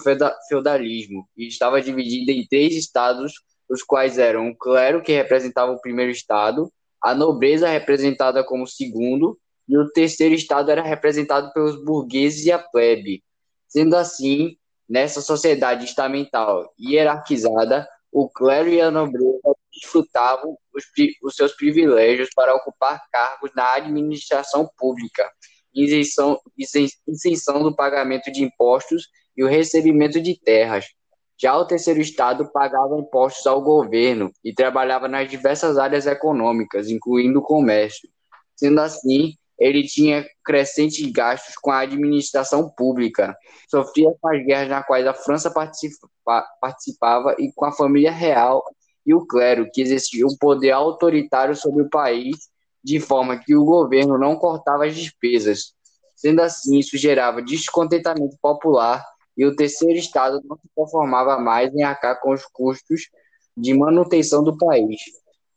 feudalismo 0.49 1.28
e 1.37 1.47
estava 1.47 1.82
dividida 1.82 2.32
em 2.32 2.47
três 2.47 2.75
estados, 2.75 3.35
os 3.68 3.82
quais 3.82 4.16
eram 4.16 4.49
o 4.49 4.56
clero, 4.56 5.02
que 5.02 5.12
representava 5.12 5.73
o 5.73 5.80
primeiro 5.82 6.11
estado, 6.11 6.73
a 7.02 7.14
nobreza, 7.14 7.68
representada 7.68 8.42
como 8.42 8.66
segundo, 8.66 9.38
e 9.68 9.76
o 9.76 9.90
terceiro 9.92 10.35
estado 10.35 10.70
era 10.70 10.82
representado 10.82 11.52
pelos 11.52 11.85
burgueses 11.85 12.47
e 12.47 12.50
a 12.50 12.59
plebe. 12.59 13.23
Sendo 13.68 13.94
assim, 13.94 14.56
nessa 14.88 15.20
sociedade 15.20 15.85
estamental 15.85 16.73
hierarquizada, 16.80 17.87
o 18.11 18.26
clero 18.26 18.70
e 18.70 18.80
a 18.80 18.90
nobreza 18.90 19.60
desfrutavam 19.80 20.56
os, 20.75 20.84
os 21.22 21.34
seus 21.34 21.52
privilégios 21.54 22.28
para 22.34 22.54
ocupar 22.54 23.00
cargos 23.10 23.50
na 23.54 23.75
administração 23.75 24.68
pública, 24.76 25.30
isenção, 25.75 26.38
isenção 27.06 27.62
do 27.62 27.75
pagamento 27.75 28.30
de 28.30 28.42
impostos 28.42 29.08
e 29.37 29.42
o 29.42 29.49
recebimento 29.49 30.20
de 30.20 30.38
terras. 30.38 30.87
Já 31.40 31.56
o 31.56 31.64
terceiro 31.64 32.00
estado 32.00 32.50
pagava 32.52 32.99
impostos 32.99 33.46
ao 33.46 33.62
governo 33.62 34.30
e 34.44 34.52
trabalhava 34.52 35.08
nas 35.08 35.28
diversas 35.30 35.78
áreas 35.78 36.06
econômicas, 36.06 36.90
incluindo 36.90 37.38
o 37.38 37.42
comércio. 37.42 38.10
Sendo 38.54 38.78
assim, 38.80 39.32
ele 39.58 39.82
tinha 39.87 40.26
crescentes 40.44 41.10
gastos 41.10 41.54
com 41.54 41.70
a 41.70 41.80
administração 41.80 42.68
pública, 42.68 43.34
sofria 43.70 44.10
com 44.20 44.28
as 44.28 44.44
guerras 44.44 44.68
nas 44.68 44.87
quais 44.87 45.06
a 45.06 45.14
França 45.14 45.50
participa, 45.50 46.08
participava 46.60 47.34
e 47.38 47.50
com 47.54 47.64
a 47.64 47.72
família 47.72 48.10
real 48.10 48.62
e 49.07 49.14
o 49.14 49.26
clero, 49.26 49.69
que 49.73 49.80
exercia 49.80 50.26
um 50.26 50.37
poder 50.38 50.71
autoritário 50.71 51.57
sobre 51.57 51.83
o 51.83 51.88
país, 51.88 52.37
de 52.83 52.99
forma 53.00 53.38
que 53.38 53.54
o 53.54 53.64
governo 53.64 54.19
não 54.19 54.37
cortava 54.37 54.87
as 54.87 54.95
despesas. 54.95 55.75
Sendo 56.14 56.40
assim, 56.40 56.78
isso 56.78 56.97
gerava 56.97 57.42
descontentamento 57.42 58.37
popular 58.40 59.04
e 59.37 59.45
o 59.45 59.57
terceiro 59.57 59.99
estado 59.99 60.40
não 60.45 60.57
se 60.57 60.69
conformava 60.75 61.38
mais 61.38 61.75
em 61.75 61.83
arcar 61.83 62.21
com 62.21 62.33
os 62.33 62.45
custos 62.45 63.09
de 63.57 63.73
manutenção 63.75 64.42
do 64.45 64.57
país. 64.57 65.00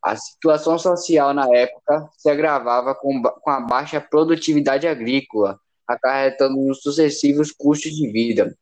A 0.04 0.16
situação 0.16 0.78
social 0.78 1.34
na 1.34 1.48
época 1.56 2.10
se 2.18 2.30
agravava 2.30 2.94
com, 2.94 3.22
com 3.22 3.50
a 3.50 3.62
baixa 3.62 4.02
produtividade 4.02 4.88
agrícola, 4.88 5.58
acarretando 5.88 6.58
nos 6.58 6.82
sucessivos 6.82 7.52
custos 7.52 7.92
de 7.92 8.12
vida. 8.12 8.58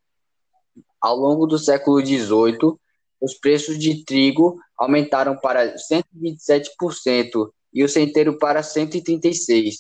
Ao 1.02 1.16
longo 1.16 1.48
do 1.48 1.58
século 1.58 2.00
XVIII, 2.00 2.78
os 3.22 3.36
preços 3.36 3.78
de 3.78 4.04
trigo 4.04 4.60
aumentaram 4.78 5.38
para 5.38 5.76
127% 5.76 7.50
e 7.74 7.84
o 7.84 7.90
centeiro 7.90 8.38
para 8.38 8.62
136%. 8.62 9.74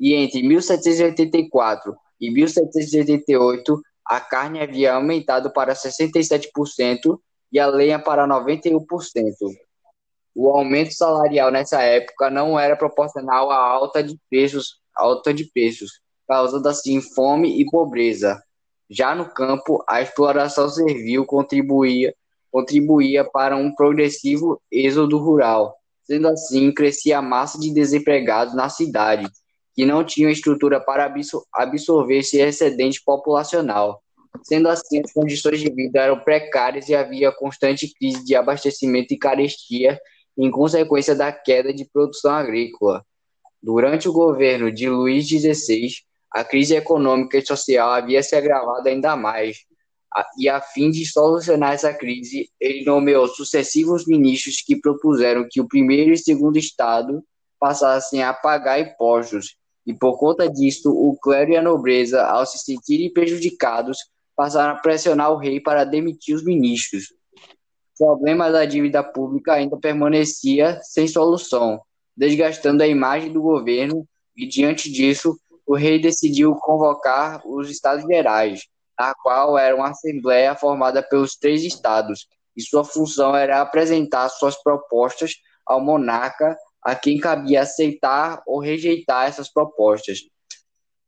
E 0.00 0.14
entre 0.14 0.42
1784 0.42 1.94
e 2.20 2.30
1788, 2.30 3.80
a 4.04 4.20
carne 4.20 4.60
havia 4.60 4.94
aumentado 4.94 5.52
para 5.52 5.74
67% 5.74 7.18
e 7.52 7.58
a 7.58 7.66
lenha 7.66 7.98
para 7.98 8.26
91% 8.26 8.84
o 10.36 10.50
aumento 10.50 10.92
salarial 10.92 11.50
nessa 11.50 11.80
época 11.80 12.28
não 12.28 12.60
era 12.60 12.76
proporcional 12.76 13.50
à 13.50 13.56
alta 13.56 14.02
de 14.02 14.20
preços, 14.28 14.78
alta 14.94 15.32
de 15.32 15.50
preços, 15.50 16.02
causando 16.28 16.68
assim 16.68 17.00
fome 17.00 17.58
e 17.58 17.64
pobreza. 17.64 18.38
Já 18.88 19.14
no 19.14 19.32
campo, 19.32 19.82
a 19.88 20.02
exploração 20.02 20.68
servil 20.68 21.24
contribuía, 21.24 22.14
contribuía 22.56 23.22
para 23.22 23.54
um 23.54 23.70
progressivo 23.70 24.58
êxodo 24.72 25.18
rural. 25.18 25.76
Sendo 26.04 26.26
assim, 26.28 26.72
crescia 26.72 27.18
a 27.18 27.22
massa 27.22 27.60
de 27.60 27.70
desempregados 27.70 28.54
na 28.54 28.70
cidade, 28.70 29.28
que 29.74 29.84
não 29.84 30.02
tinham 30.02 30.30
estrutura 30.30 30.80
para 30.80 31.12
absorver 31.52 32.20
esse 32.20 32.40
excedente 32.40 33.02
populacional. 33.04 34.02
Sendo 34.42 34.70
assim, 34.70 35.02
as 35.04 35.12
condições 35.12 35.60
de 35.60 35.70
vida 35.70 36.00
eram 36.00 36.18
precárias 36.18 36.88
e 36.88 36.94
havia 36.94 37.30
constante 37.30 37.92
crise 37.92 38.24
de 38.24 38.34
abastecimento 38.34 39.12
e 39.12 39.18
carestia 39.18 40.00
em 40.38 40.50
consequência 40.50 41.14
da 41.14 41.30
queda 41.30 41.74
de 41.74 41.84
produção 41.84 42.30
agrícola. 42.32 43.04
Durante 43.62 44.08
o 44.08 44.14
governo 44.14 44.72
de 44.72 44.88
Luís 44.88 45.28
XVI, 45.28 45.88
a 46.32 46.42
crise 46.42 46.74
econômica 46.74 47.36
e 47.36 47.44
social 47.44 47.90
havia 47.90 48.22
se 48.22 48.34
agravado 48.34 48.88
ainda 48.88 49.14
mais, 49.14 49.58
e 50.38 50.48
a 50.48 50.60
fim 50.60 50.90
de 50.90 51.04
solucionar 51.04 51.74
essa 51.74 51.92
crise, 51.92 52.48
ele 52.60 52.84
nomeou 52.84 53.28
sucessivos 53.28 54.06
ministros 54.06 54.62
que 54.64 54.80
propuseram 54.80 55.46
que 55.50 55.60
o 55.60 55.68
primeiro 55.68 56.12
e 56.12 56.18
segundo 56.18 56.58
estado 56.58 57.22
passassem 57.58 58.22
a 58.22 58.32
pagar 58.32 58.80
impostos, 58.80 59.56
e 59.86 59.94
por 59.94 60.18
conta 60.18 60.50
disso, 60.50 60.90
o 60.90 61.16
clero 61.16 61.52
e 61.52 61.56
a 61.56 61.62
nobreza, 61.62 62.24
ao 62.24 62.44
se 62.44 62.58
sentirem 62.58 63.12
prejudicados, 63.12 63.98
passaram 64.34 64.74
a 64.74 64.80
pressionar 64.80 65.30
o 65.32 65.38
rei 65.38 65.60
para 65.60 65.84
demitir 65.84 66.34
os 66.34 66.44
ministros. 66.44 67.14
Problema 67.96 68.50
da 68.50 68.64
dívida 68.64 69.02
pública 69.02 69.54
ainda 69.54 69.78
permanecia 69.78 70.80
sem 70.82 71.06
solução, 71.06 71.80
desgastando 72.16 72.82
a 72.82 72.86
imagem 72.86 73.32
do 73.32 73.40
governo, 73.40 74.06
e 74.36 74.46
diante 74.46 74.90
disso, 74.90 75.38
o 75.66 75.74
rei 75.74 76.00
decidiu 76.00 76.54
convocar 76.56 77.40
os 77.46 77.70
Estados 77.70 78.04
Gerais, 78.04 78.66
a 78.98 79.14
qual 79.14 79.58
era 79.58 79.74
uma 79.74 79.90
assembleia 79.90 80.54
formada 80.54 81.02
pelos 81.02 81.36
três 81.36 81.62
estados, 81.62 82.26
e 82.56 82.62
sua 82.62 82.84
função 82.84 83.36
era 83.36 83.60
apresentar 83.60 84.28
suas 84.30 84.60
propostas 84.62 85.34
ao 85.66 85.80
monarca, 85.80 86.56
a 86.82 86.94
quem 86.94 87.18
cabia 87.18 87.62
aceitar 87.62 88.42
ou 88.46 88.60
rejeitar 88.60 89.26
essas 89.26 89.52
propostas. 89.52 90.20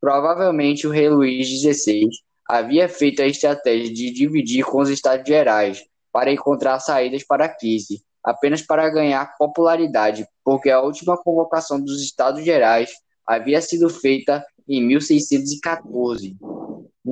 Provavelmente 0.00 0.86
o 0.86 0.90
rei 0.90 1.08
Luís 1.08 1.48
XVI 1.48 2.08
havia 2.48 2.88
feito 2.88 3.22
a 3.22 3.26
estratégia 3.26 3.92
de 3.92 4.10
dividir 4.10 4.64
com 4.64 4.80
os 4.80 4.88
Estados 4.88 5.26
Gerais, 5.26 5.84
para 6.12 6.32
encontrar 6.32 6.80
saídas 6.80 7.22
para 7.22 7.44
a 7.44 7.48
crise, 7.48 8.02
apenas 8.24 8.62
para 8.62 8.88
ganhar 8.88 9.36
popularidade, 9.38 10.26
porque 10.44 10.70
a 10.70 10.80
última 10.80 11.16
convocação 11.16 11.80
dos 11.80 12.02
Estados 12.02 12.44
Gerais 12.44 12.90
havia 13.26 13.60
sido 13.60 13.88
feita 13.88 14.44
em 14.66 14.84
1614. 14.86 16.36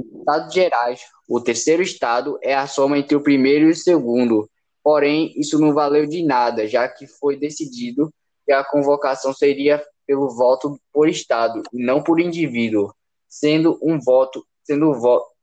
Estados 0.00 0.54
Gerais, 0.54 1.00
o 1.28 1.40
terceiro 1.40 1.82
estado 1.82 2.38
é 2.42 2.54
a 2.54 2.66
soma 2.66 2.98
entre 2.98 3.16
o 3.16 3.22
primeiro 3.22 3.66
e 3.66 3.70
o 3.70 3.76
segundo. 3.76 4.48
Porém, 4.82 5.32
isso 5.36 5.58
não 5.58 5.72
valeu 5.72 6.06
de 6.06 6.22
nada, 6.22 6.66
já 6.66 6.88
que 6.88 7.06
foi 7.06 7.36
decidido 7.36 8.12
que 8.44 8.52
a 8.52 8.64
convocação 8.64 9.32
seria 9.32 9.82
pelo 10.06 10.28
voto 10.28 10.78
por 10.92 11.08
estado 11.08 11.62
e 11.72 11.84
não 11.84 12.02
por 12.02 12.20
indivíduo, 12.20 12.92
sendo 13.28 13.78
um 13.82 13.98
voto, 13.98 14.46
sendo 14.64 14.92
voto 14.94 15.36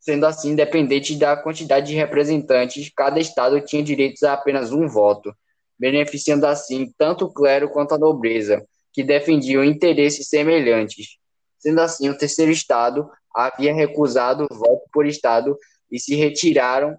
Sendo 0.00 0.24
assim, 0.24 0.52
independente 0.52 1.14
da 1.14 1.36
quantidade 1.36 1.88
de 1.88 1.94
representantes, 1.94 2.90
cada 2.96 3.20
estado 3.20 3.60
tinha 3.60 3.82
direito 3.82 4.24
a 4.24 4.32
apenas 4.32 4.72
um 4.72 4.88
voto, 4.88 5.34
beneficiando 5.78 6.46
assim 6.46 6.90
tanto 6.96 7.26
o 7.26 7.32
clero 7.32 7.68
quanto 7.68 7.94
a 7.94 7.98
nobreza, 7.98 8.64
que 8.94 9.04
defendiam 9.04 9.62
interesses 9.62 10.26
semelhantes. 10.26 11.18
Sendo 11.58 11.82
assim, 11.82 12.08
o 12.08 12.16
terceiro 12.16 12.50
estado 12.50 13.10
havia 13.34 13.74
recusado 13.74 14.46
voto 14.50 14.82
por 14.92 15.06
estado 15.06 15.56
e 15.90 15.98
se 15.98 16.14
retiraram 16.14 16.96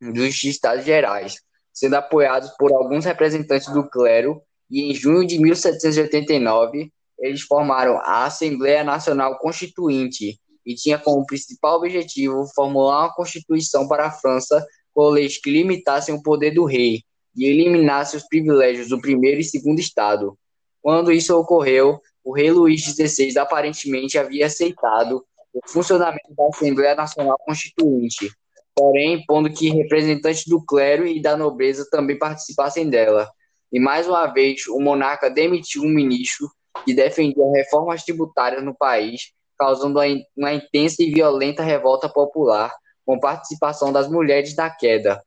dos 0.00 0.42
estados 0.44 0.84
gerais, 0.84 1.36
sendo 1.72 1.94
apoiados 1.94 2.50
por 2.58 2.72
alguns 2.72 3.04
representantes 3.04 3.72
do 3.72 3.88
clero, 3.88 4.42
e 4.70 4.90
em 4.90 4.94
junho 4.94 5.26
de 5.26 5.38
1789 5.38 6.90
eles 7.18 7.42
formaram 7.42 7.98
a 7.98 8.24
Assembleia 8.24 8.82
Nacional 8.82 9.38
Constituinte, 9.38 10.40
e 10.64 10.74
tinha 10.74 10.98
como 10.98 11.26
principal 11.26 11.78
objetivo 11.78 12.46
formular 12.54 13.04
uma 13.04 13.14
constituição 13.14 13.86
para 13.86 14.06
a 14.06 14.10
França 14.10 14.64
com 14.92 15.08
leis 15.08 15.38
que 15.38 15.50
limitassem 15.50 16.14
o 16.14 16.22
poder 16.22 16.52
do 16.52 16.64
rei 16.64 17.02
e 17.36 17.44
eliminassem 17.44 18.18
os 18.18 18.26
privilégios 18.26 18.88
do 18.88 19.00
primeiro 19.00 19.40
e 19.40 19.44
segundo 19.44 19.80
estado. 19.80 20.38
Quando 20.80 21.12
isso 21.12 21.36
ocorreu, 21.36 22.00
o 22.24 22.32
rei 22.32 22.50
Luís 22.50 22.82
XVI 22.82 23.38
aparentemente 23.38 24.18
havia 24.18 24.46
aceitado 24.46 25.24
o 25.52 25.60
funcionamento 25.68 26.34
da 26.36 26.46
Assembleia 26.48 26.94
Nacional 26.94 27.36
Constituinte, 27.44 28.30
porém 28.74 29.14
impondo 29.14 29.52
que 29.52 29.70
representantes 29.70 30.46
do 30.46 30.64
clero 30.64 31.06
e 31.06 31.20
da 31.20 31.36
nobreza 31.36 31.86
também 31.90 32.18
participassem 32.18 32.88
dela. 32.88 33.30
E 33.70 33.78
mais 33.78 34.06
uma 34.06 34.26
vez, 34.26 34.66
o 34.68 34.80
monarca 34.80 35.30
demitiu 35.30 35.82
um 35.82 35.88
ministro 35.88 36.50
que 36.84 36.94
defendia 36.94 37.44
reformas 37.52 38.02
tributárias 38.02 38.64
no 38.64 38.74
país 38.74 39.32
causando 39.58 40.00
uma 40.36 40.52
intensa 40.52 41.02
e 41.02 41.10
violenta 41.12 41.62
revolta 41.62 42.08
popular, 42.08 42.74
com 43.06 43.20
participação 43.20 43.92
das 43.92 44.08
mulheres 44.08 44.56
da 44.56 44.68
queda 44.68 45.22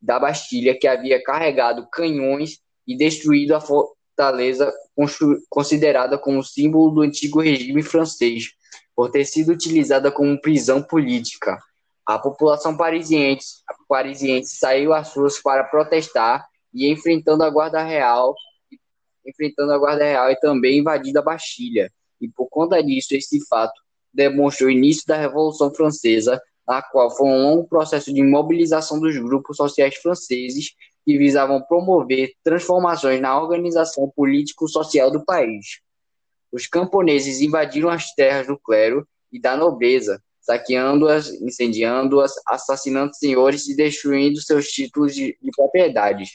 da 0.00 0.18
Bastilha, 0.18 0.78
que 0.78 0.86
havia 0.86 1.22
carregado 1.22 1.86
canhões 1.90 2.60
e 2.86 2.96
destruído 2.96 3.54
a 3.54 3.60
fortaleza 4.14 4.72
considerada 5.48 6.16
como 6.16 6.42
símbolo 6.42 6.90
do 6.90 7.00
antigo 7.02 7.40
regime 7.40 7.82
francês, 7.82 8.52
por 8.94 9.10
ter 9.10 9.24
sido 9.24 9.52
utilizada 9.52 10.10
como 10.10 10.40
prisão 10.40 10.82
política. 10.82 11.58
A 12.06 12.18
população 12.18 12.76
parisiense, 12.76 13.62
parisiense 13.88 14.56
saiu 14.56 14.92
às 14.92 15.14
ruas 15.14 15.40
para 15.40 15.64
protestar 15.64 16.46
e 16.72 16.88
enfrentando 16.90 17.42
a 17.42 17.50
Guarda 17.50 17.82
Real, 17.82 18.34
enfrentando 19.26 19.72
a 19.72 19.78
Guarda 19.78 20.04
Real 20.04 20.30
e 20.30 20.36
também 20.36 20.78
invadindo 20.78 21.18
a 21.18 21.22
Bastilha 21.22 21.90
e 22.24 22.28
por 22.28 22.48
conta 22.48 22.82
disso, 22.82 23.14
esse 23.14 23.44
fato 23.46 23.74
demonstrou 24.12 24.68
o 24.68 24.72
início 24.72 25.04
da 25.06 25.16
Revolução 25.16 25.72
Francesa, 25.74 26.40
a 26.66 26.82
qual 26.82 27.14
foi 27.14 27.28
um 27.28 27.42
longo 27.42 27.68
processo 27.68 28.12
de 28.12 28.22
mobilização 28.22 28.98
dos 28.98 29.16
grupos 29.18 29.56
sociais 29.56 29.96
franceses 29.96 30.70
que 31.04 31.18
visavam 31.18 31.60
promover 31.60 32.32
transformações 32.42 33.20
na 33.20 33.38
organização 33.40 34.10
político-social 34.14 35.10
do 35.10 35.24
país. 35.24 35.80
Os 36.50 36.66
camponeses 36.66 37.40
invadiram 37.40 37.88
as 37.88 38.12
terras 38.14 38.46
do 38.46 38.58
clero 38.58 39.06
e 39.32 39.40
da 39.40 39.56
nobreza, 39.56 40.22
saqueando-as, 40.40 41.28
incendiando-as, 41.28 42.32
assassinando 42.46 43.14
senhores 43.14 43.68
e 43.68 43.76
destruindo 43.76 44.40
seus 44.40 44.68
títulos 44.68 45.14
de, 45.14 45.36
de 45.42 45.50
propriedades. 45.50 46.30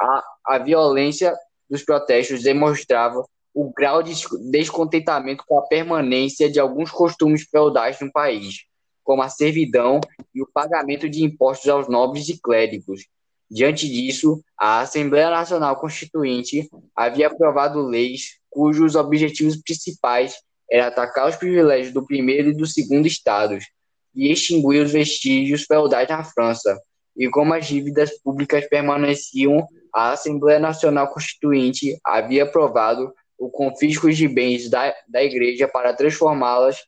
A, 0.00 0.24
a 0.46 0.58
violência 0.58 1.34
dos 1.70 1.84
protestos 1.84 2.42
demonstrava 2.42 3.24
o 3.54 3.72
grau 3.72 4.02
de 4.02 4.14
descontentamento 4.50 5.44
com 5.46 5.58
a 5.58 5.66
permanência 5.66 6.50
de 6.50 6.58
alguns 6.58 6.90
costumes 6.90 7.44
feudais 7.44 8.00
no 8.00 8.10
país, 8.10 8.64
como 9.04 9.22
a 9.22 9.28
servidão 9.28 10.00
e 10.34 10.42
o 10.42 10.48
pagamento 10.52 11.08
de 11.08 11.22
impostos 11.22 11.68
aos 11.68 11.88
nobres 11.88 12.28
e 12.28 12.40
clérigos. 12.40 13.06
Diante 13.52 13.86
disso, 13.86 14.42
a 14.58 14.80
Assembleia 14.80 15.28
Nacional 15.28 15.76
Constituinte 15.76 16.70
havia 16.96 17.26
aprovado 17.26 17.82
leis 17.82 18.38
cujos 18.48 18.94
objetivos 18.96 19.56
principais 19.56 20.36
era 20.70 20.86
atacar 20.86 21.28
os 21.28 21.36
privilégios 21.36 21.92
do 21.92 22.02
primeiro 22.02 22.48
e 22.48 22.56
do 22.56 22.64
segundo 22.64 23.06
estados 23.06 23.66
e 24.14 24.32
extinguir 24.32 24.82
os 24.82 24.90
vestígios 24.90 25.64
feudais 25.64 26.08
na 26.08 26.24
França. 26.24 26.80
E 27.14 27.28
como 27.28 27.52
as 27.52 27.66
dívidas 27.66 28.18
públicas 28.22 28.66
permaneciam, 28.70 29.68
a 29.94 30.12
Assembleia 30.12 30.58
Nacional 30.58 31.12
Constituinte 31.12 31.98
havia 32.02 32.44
aprovado 32.44 33.12
o 33.38 33.50
confisco 33.50 34.10
de 34.10 34.28
bens 34.28 34.70
da, 34.70 34.94
da 35.06 35.22
Igreja 35.22 35.68
para 35.68 35.92
transformá-las 35.92 36.78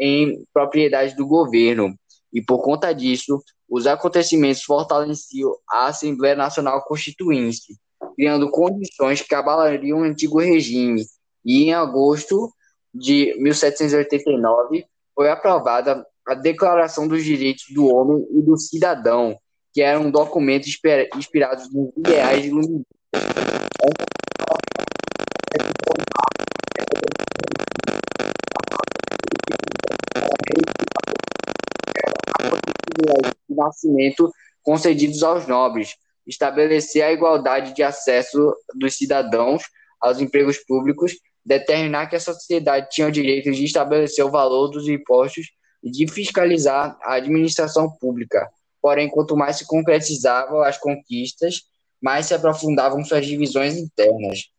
em 0.00 0.46
propriedade 0.50 1.14
do 1.14 1.26
governo. 1.26 1.94
E 2.32 2.40
por 2.40 2.62
conta 2.62 2.94
disso, 2.94 3.38
os 3.68 3.86
acontecimentos 3.86 4.62
fortaleciam 4.62 5.54
a 5.68 5.86
Assembleia 5.86 6.36
Nacional 6.36 6.84
Constituinte, 6.84 7.76
criando 8.14 8.50
condições 8.50 9.22
que 9.22 9.34
abalariam 9.34 10.00
o 10.00 10.04
antigo 10.04 10.38
regime. 10.38 11.04
E 11.44 11.64
em 11.64 11.74
agosto 11.74 12.52
de 12.94 13.34
1789 13.38 14.84
foi 15.14 15.30
aprovada 15.30 16.04
a 16.26 16.34
Declaração 16.34 17.06
dos 17.06 17.24
Direitos 17.24 17.66
do 17.70 17.86
Homem 17.86 18.26
e 18.30 18.42
do 18.42 18.56
Cidadão, 18.56 19.38
que 19.72 19.80
era 19.80 19.98
um 19.98 20.10
documento 20.10 20.66
inspirado 20.66 21.62
nos 21.70 21.92
ideais 21.96 22.44
iluministas. 22.44 22.86
De 32.98 33.54
nascimento 33.54 34.30
concedidos 34.62 35.22
aos 35.22 35.46
nobres, 35.46 35.94
estabelecer 36.26 37.02
a 37.02 37.12
igualdade 37.12 37.74
de 37.74 37.82
acesso 37.82 38.54
dos 38.74 38.96
cidadãos 38.96 39.62
aos 40.00 40.20
empregos 40.20 40.58
públicos 40.58 41.12
determinar 41.46 42.08
que 42.08 42.16
a 42.16 42.20
sociedade 42.20 42.88
tinha 42.90 43.06
o 43.06 43.12
direito 43.12 43.52
de 43.52 43.64
estabelecer 43.64 44.24
o 44.24 44.30
valor 44.30 44.68
dos 44.68 44.88
impostos 44.88 45.46
e 45.82 45.90
de 45.92 46.08
fiscalizar 46.08 46.98
a 47.02 47.14
administração 47.14 47.88
pública. 48.00 48.50
Porém, 48.82 49.08
quanto 49.08 49.36
mais 49.36 49.56
se 49.56 49.66
concretizavam 49.66 50.60
as 50.62 50.76
conquistas, 50.76 51.62
mais 52.02 52.26
se 52.26 52.34
aprofundavam 52.34 53.04
suas 53.04 53.24
divisões 53.24 53.76
internas. 53.76 54.50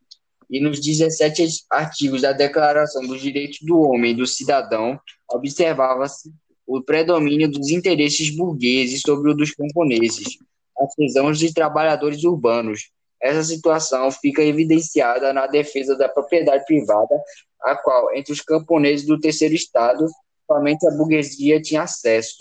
E 0.50 0.60
nos 0.60 0.80
17 0.80 1.46
artigos 1.70 2.22
da 2.22 2.32
Declaração 2.32 3.06
dos 3.06 3.20
Direitos 3.20 3.58
do 3.60 3.78
Homem 3.80 4.12
e 4.12 4.16
do 4.16 4.26
Cidadão, 4.26 4.98
observava-se 5.30 6.32
o 6.68 6.82
predomínio 6.82 7.50
dos 7.50 7.70
interesses 7.70 8.28
burgueses 8.28 9.00
sobre 9.00 9.30
o 9.30 9.34
dos 9.34 9.52
camponeses, 9.52 10.36
artesãos 10.78 11.42
e 11.42 11.52
trabalhadores 11.52 12.22
urbanos, 12.24 12.90
essa 13.20 13.42
situação 13.42 14.10
fica 14.12 14.42
evidenciada 14.42 15.32
na 15.32 15.46
defesa 15.46 15.96
da 15.96 16.10
propriedade 16.10 16.66
privada, 16.66 17.20
a 17.62 17.74
qual, 17.74 18.14
entre 18.14 18.34
os 18.34 18.42
camponeses 18.42 19.06
do 19.06 19.18
terceiro 19.18 19.54
estado, 19.54 20.06
somente 20.46 20.86
a 20.86 20.90
burguesia 20.90 21.60
tinha 21.60 21.82
acesso. 21.82 22.36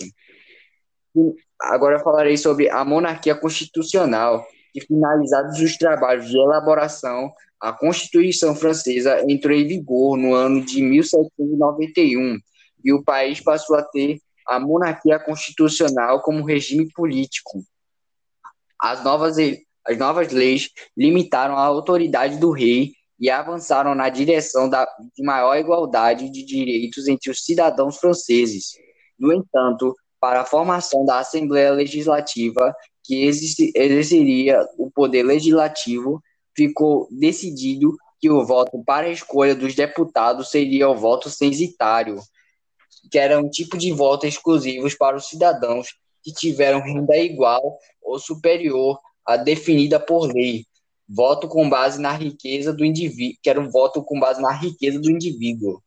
Agora 1.59 1.99
falarei 1.99 2.35
sobre 2.35 2.69
a 2.69 2.83
monarquia 2.83 3.33
constitucional, 3.33 4.45
que 4.73 4.81
finalizados 4.81 5.57
os 5.61 5.77
trabalhos 5.77 6.29
de 6.29 6.37
elaboração, 6.37 7.31
a 7.61 7.71
Constituição 7.71 8.53
Francesa 8.53 9.23
entrou 9.27 9.55
em 9.55 9.65
vigor 9.65 10.17
no 10.17 10.33
ano 10.33 10.63
de 10.63 10.81
1791 10.81 12.37
e 12.87 12.93
o 12.93 13.03
país 13.03 13.41
passou 13.41 13.75
a 13.75 13.83
ter 13.83 14.21
a 14.47 14.61
monarquia 14.61 15.19
constitucional 15.19 16.21
como 16.21 16.45
regime 16.45 16.89
político. 16.93 17.61
As 18.79 19.03
novas 19.03 19.35
as 19.85 19.97
novas 19.97 20.31
leis 20.31 20.69
limitaram 20.97 21.55
a 21.55 21.63
autoridade 21.63 22.37
do 22.37 22.51
rei 22.51 22.93
e 23.19 23.29
avançaram 23.29 23.95
na 23.95 24.09
direção 24.09 24.69
da, 24.69 24.85
de 25.15 25.23
maior 25.23 25.57
igualdade 25.57 26.29
de 26.29 26.45
direitos 26.45 27.07
entre 27.07 27.29
os 27.29 27.43
cidadãos 27.43 27.97
franceses. 27.97 28.73
No 29.19 29.33
entanto, 29.33 29.95
para 30.19 30.41
a 30.41 30.45
formação 30.45 31.05
da 31.05 31.19
Assembleia 31.19 31.71
Legislativa, 31.71 32.73
que 33.03 33.25
exerceria 33.25 34.59
o 34.77 34.91
poder 34.91 35.23
legislativo, 35.23 36.21
ficou 36.55 37.07
decidido 37.11 37.95
que 38.19 38.29
o 38.29 38.45
voto 38.45 38.83
para 38.85 39.07
a 39.07 39.11
escolha 39.11 39.55
dos 39.55 39.73
deputados 39.73 40.51
seria 40.51 40.89
o 40.89 40.97
voto 40.97 41.29
censitário, 41.29 42.19
que 43.09 43.17
era 43.17 43.39
um 43.39 43.49
tipo 43.49 43.77
de 43.77 43.91
voto 43.91 44.25
exclusivo 44.25 44.87
para 44.97 45.17
os 45.17 45.27
cidadãos 45.27 45.87
que 46.23 46.31
tiveram 46.31 46.81
renda 46.81 47.15
igual 47.17 47.77
ou 48.01 48.19
superior 48.19 48.99
a 49.25 49.37
definida 49.37 49.99
por 49.99 50.33
lei. 50.33 50.65
Voto 51.07 51.47
com 51.47 51.69
base 51.69 52.01
na 52.01 52.11
riqueza 52.11 52.73
do 52.73 52.83
indivíduo, 52.83 53.37
que 53.41 53.49
era 53.49 53.59
um 53.59 53.69
voto 53.69 54.03
com 54.03 54.19
base 54.19 54.41
na 54.41 54.51
riqueza 54.51 54.99
do 54.99 55.09
indivíduo. 55.09 55.81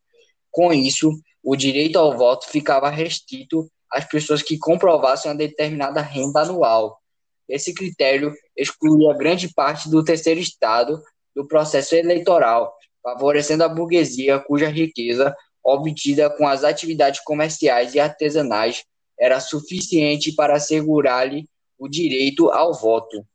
Com 0.49 0.73
isso, 0.73 1.11
o 1.43 1.55
direito 1.55 1.97
ao 1.97 2.17
voto 2.17 2.47
ficava 2.49 2.89
restrito 2.89 3.69
às 3.91 4.05
pessoas 4.05 4.41
que 4.41 4.57
comprovassem 4.57 5.29
uma 5.29 5.37
determinada 5.37 6.01
renda 6.01 6.41
anual. 6.41 6.99
Esse 7.47 7.73
critério 7.73 8.33
excluía 8.55 9.13
grande 9.13 9.53
parte 9.53 9.89
do 9.89 10.03
terceiro 10.03 10.39
estado 10.39 11.01
do 11.35 11.47
processo 11.47 11.95
eleitoral, 11.95 12.73
favorecendo 13.03 13.63
a 13.63 13.69
burguesia 13.69 14.39
cuja 14.39 14.69
riqueza 14.69 15.35
obtida 15.63 16.29
com 16.29 16.47
as 16.47 16.63
atividades 16.63 17.19
comerciais 17.21 17.93
e 17.93 17.99
artesanais 17.99 18.83
era 19.19 19.39
suficiente 19.39 20.33
para 20.33 20.55
assegurar-lhe 20.55 21.47
o 21.77 21.87
direito 21.87 22.49
ao 22.49 22.73
voto. 22.73 23.25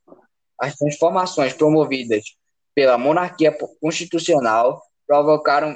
As 0.59 0.75
transformações 0.75 1.53
promovidas 1.53 2.23
pela 2.75 2.97
monarquia 2.97 3.55
constitucional 3.79 4.81
provocaram 5.05 5.75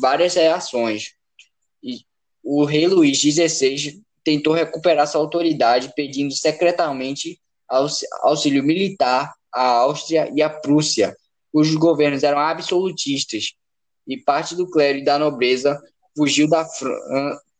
várias 0.00 0.34
reações. 0.34 1.12
E 1.82 2.00
o 2.42 2.64
rei 2.64 2.86
Luís 2.86 3.18
XVI 3.18 4.00
tentou 4.24 4.52
recuperar 4.52 5.06
sua 5.06 5.20
autoridade, 5.20 5.92
pedindo 5.94 6.32
secretamente 6.32 7.40
auxílio 8.22 8.62
militar 8.62 9.32
à 9.52 9.66
Áustria 9.78 10.30
e 10.34 10.42
à 10.42 10.50
Prússia, 10.50 11.16
cujos 11.52 11.74
governos 11.76 12.22
eram 12.22 12.38
absolutistas, 12.38 13.52
e 14.06 14.16
parte 14.16 14.54
do 14.54 14.68
clero 14.70 14.98
e 14.98 15.04
da 15.04 15.18
nobreza 15.18 15.80
fugiu 16.16 16.48
da, 16.48 16.64
Fran 16.64 16.94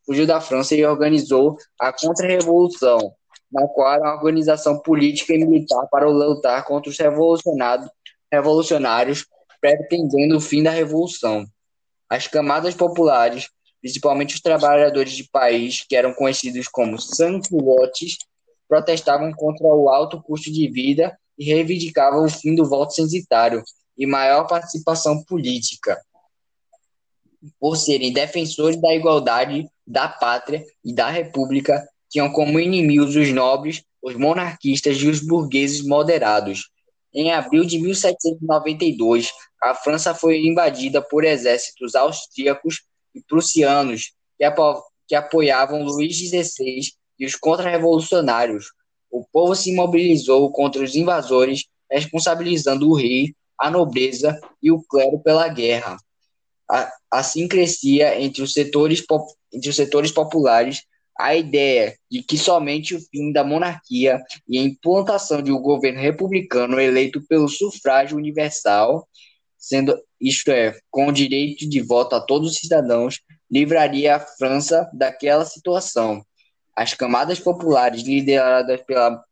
fugiu 0.05 0.27
da 0.27 0.41
França 0.41 0.75
e 0.75 0.85
organizou 0.85 1.57
a 1.79 1.91
contra-revolução, 1.91 3.13
na 3.51 3.67
qual 3.67 3.93
era 3.93 4.03
uma 4.03 4.15
organização 4.15 4.79
política 4.79 5.33
e 5.33 5.37
militar 5.37 5.87
para 5.89 6.07
lutar 6.07 6.65
contra 6.65 6.89
os 6.89 6.97
revolucionários, 8.31 9.25
pretendendo 9.61 10.37
o 10.37 10.41
fim 10.41 10.61
da 10.61 10.71
revolução. 10.71 11.45
As 12.09 12.27
camadas 12.27 12.75
populares, 12.75 13.49
principalmente 13.81 14.35
os 14.35 14.41
trabalhadores 14.41 15.13
de 15.13 15.29
país, 15.29 15.85
que 15.87 15.95
eram 15.95 16.13
conhecidos 16.13 16.67
como 16.67 16.99
sanculotes, 16.99 18.17
protestavam 18.67 19.31
contra 19.31 19.65
o 19.67 19.89
alto 19.89 20.21
custo 20.21 20.51
de 20.51 20.69
vida 20.69 21.17
e 21.37 21.45
reivindicavam 21.45 22.25
o 22.25 22.29
fim 22.29 22.55
do 22.55 22.67
voto 22.67 22.93
censitário 22.93 23.63
e 23.97 24.05
maior 24.05 24.47
participação 24.47 25.23
política. 25.23 25.99
Por 27.59 27.75
serem 27.75 28.13
defensores 28.13 28.79
da 28.79 28.93
igualdade, 28.93 29.67
da 29.85 30.07
pátria 30.07 30.63
e 30.83 30.93
da 30.93 31.09
república, 31.09 31.85
tinham 32.09 32.31
como 32.31 32.59
inimigos 32.59 33.15
os 33.15 33.31
nobres, 33.31 33.83
os 34.01 34.15
monarquistas 34.15 34.97
e 34.97 35.07
os 35.07 35.19
burgueses 35.19 35.85
moderados. 35.85 36.69
Em 37.13 37.31
abril 37.31 37.63
de 37.65 37.79
1792, 37.79 39.31
a 39.61 39.75
França 39.75 40.13
foi 40.13 40.45
invadida 40.45 41.01
por 41.01 41.23
exércitos 41.23 41.95
austríacos 41.95 42.81
e 43.13 43.21
prussianos 43.21 44.13
que, 44.37 44.43
apo 44.43 44.83
que 45.07 45.15
apoiavam 45.15 45.83
Luís 45.83 46.17
XVI 46.17 46.81
e 47.19 47.25
os 47.25 47.35
contra-revolucionários. 47.35 48.65
O 49.11 49.23
povo 49.31 49.55
se 49.55 49.73
mobilizou 49.75 50.51
contra 50.51 50.83
os 50.83 50.95
invasores, 50.95 51.65
responsabilizando 51.89 52.89
o 52.89 52.95
rei, 52.95 53.35
a 53.59 53.69
nobreza 53.69 54.39
e 54.61 54.71
o 54.71 54.81
clero 54.81 55.19
pela 55.19 55.47
guerra. 55.47 55.97
Assim 57.11 57.47
crescia 57.47 58.19
entre 58.19 58.41
os 58.41 58.53
setores, 58.53 59.03
entre 59.51 59.69
os 59.69 59.75
setores 59.75 60.11
populares 60.11 60.83
a 61.17 61.35
ideia 61.35 61.95
de 62.09 62.23
que 62.23 62.37
somente 62.37 62.95
o 62.95 62.99
fim 62.99 63.31
da 63.31 63.43
monarquia 63.43 64.21
e 64.47 64.57
a 64.57 64.61
implantação 64.61 65.41
de 65.41 65.51
um 65.51 65.61
governo 65.61 65.99
republicano 65.99 66.79
eleito 66.79 67.21
pelo 67.27 67.47
sufrágio 67.47 68.17
universal, 68.17 69.07
sendo 69.57 69.97
isto 70.19 70.51
é, 70.51 70.75
com 70.89 71.07
o 71.07 71.11
direito 71.11 71.69
de 71.69 71.81
voto 71.81 72.15
a 72.15 72.21
todos 72.21 72.51
os 72.51 72.57
cidadãos, 72.57 73.19
livraria 73.49 74.15
a 74.15 74.19
França 74.19 74.89
daquela 74.93 75.45
situação. 75.45 76.25
As 76.75 76.93
camadas 76.93 77.39
populares, 77.39 78.01
lideradas 78.01 78.81
pela 78.81 79.23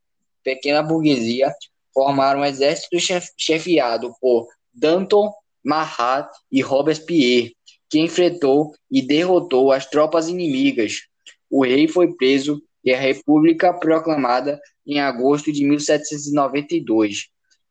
pequena 0.44 0.82
burguesia, 0.82 1.52
formaram 1.92 2.40
um 2.40 2.44
exército 2.44 2.96
chefiado 3.36 4.14
por 4.20 4.46
Danton, 4.72 5.32
Marat 5.64 6.30
e 6.50 6.60
Robespierre, 6.60 7.54
que 7.88 8.00
enfrentou 8.00 8.74
e 8.90 9.02
derrotou 9.02 9.70
as 9.70 9.86
tropas 9.86 10.28
inimigas. 10.28 11.02
O 11.50 11.64
rei 11.64 11.86
foi 11.86 12.14
preso 12.14 12.62
e 12.84 12.92
a 12.92 12.98
república 12.98 13.72
proclamada 13.72 14.60
em 14.86 15.00
agosto 15.00 15.52
de 15.52 15.64
1792. 15.64 17.28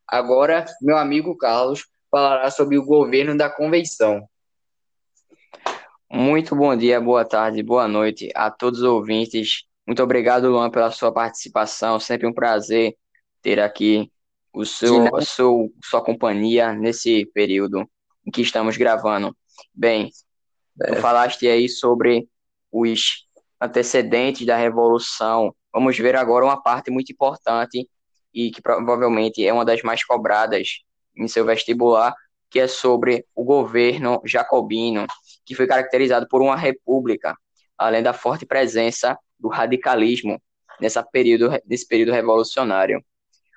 Agora, 0.07 0.65
meu 0.81 0.97
amigo 0.97 1.35
Carlos 1.35 1.85
falará 2.09 2.51
sobre 2.51 2.77
o 2.77 2.85
governo 2.85 3.35
da 3.35 3.49
convenção. 3.49 4.27
Muito 6.09 6.55
bom 6.55 6.75
dia, 6.75 6.99
boa 6.99 7.23
tarde, 7.23 7.63
boa 7.63 7.87
noite 7.87 8.29
a 8.35 8.51
todos 8.51 8.81
os 8.81 8.85
ouvintes. 8.85 9.63
Muito 9.87 10.03
obrigado, 10.03 10.49
Luan, 10.49 10.69
pela 10.69 10.91
sua 10.91 11.11
participação. 11.11 11.99
Sempre 11.99 12.27
um 12.27 12.33
prazer 12.33 12.95
ter 13.41 13.59
aqui 13.59 14.11
o 14.53 14.65
seu, 14.65 15.15
a 15.15 15.21
seu, 15.21 15.73
sua 15.83 16.03
companhia 16.03 16.73
nesse 16.73 17.25
período 17.33 17.89
em 18.25 18.31
que 18.31 18.41
estamos 18.41 18.77
gravando. 18.77 19.35
Bem, 19.73 20.09
é. 20.81 20.95
tu 20.95 21.01
falaste 21.01 21.47
aí 21.47 21.69
sobre 21.69 22.27
os 22.71 23.27
antecedentes 23.59 24.45
da 24.45 24.57
Revolução. 24.57 25.55
Vamos 25.73 25.97
ver 25.97 26.15
agora 26.15 26.45
uma 26.45 26.61
parte 26.61 26.91
muito 26.91 27.11
importante 27.11 27.87
e 28.33 28.51
que 28.51 28.61
provavelmente 28.61 29.45
é 29.45 29.53
uma 29.53 29.65
das 29.65 29.81
mais 29.81 30.03
cobradas 30.03 30.81
em 31.15 31.27
seu 31.27 31.45
vestibular, 31.45 32.13
que 32.49 32.59
é 32.59 32.67
sobre 32.67 33.25
o 33.35 33.43
governo 33.43 34.21
jacobino, 34.25 35.05
que 35.45 35.55
foi 35.55 35.67
caracterizado 35.67 36.27
por 36.27 36.41
uma 36.41 36.55
república, 36.55 37.35
além 37.77 38.03
da 38.03 38.13
forte 38.13 38.45
presença 38.45 39.17
do 39.39 39.47
radicalismo 39.47 40.41
nessa 40.79 41.03
período, 41.03 41.49
nesse 41.65 41.87
período 41.87 42.11
revolucionário. 42.11 43.03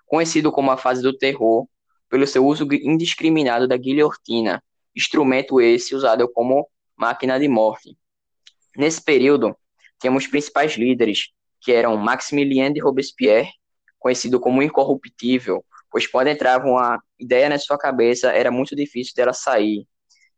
Conhecido 0.07 0.53
como 0.53 0.71
a 0.71 0.77
fase 0.77 1.03
do 1.03 1.17
terror, 1.17 1.67
pelo 2.09 2.27
seu 2.27 2.47
uso 2.47 2.67
indiscriminado 2.73 3.67
da 3.67 3.77
guilhotina, 3.77 4.62
instrumento 4.95 5.61
esse 5.61 5.95
usado 5.95 6.31
como 6.33 6.69
máquina 6.97 7.38
de 7.38 7.49
morte. 7.49 7.97
Nesse 8.77 9.03
período, 9.03 9.57
temos 9.99 10.27
principais 10.27 10.75
líderes, 10.75 11.31
que 11.61 11.73
eram 11.73 11.97
Maximilien 11.97 12.73
de 12.73 12.81
Robespierre, 12.81 13.51
conhecido 13.99 14.38
como 14.38 14.62
incorruptível, 14.62 15.64
pois 15.90 16.07
quando 16.07 16.29
entrava 16.29 16.67
uma 16.67 17.03
ideia 17.19 17.49
na 17.49 17.59
sua 17.59 17.79
cabeça, 17.79 18.31
era 18.33 18.51
muito 18.51 18.77
difícil 18.77 19.14
dela 19.17 19.33
sair. 19.33 19.87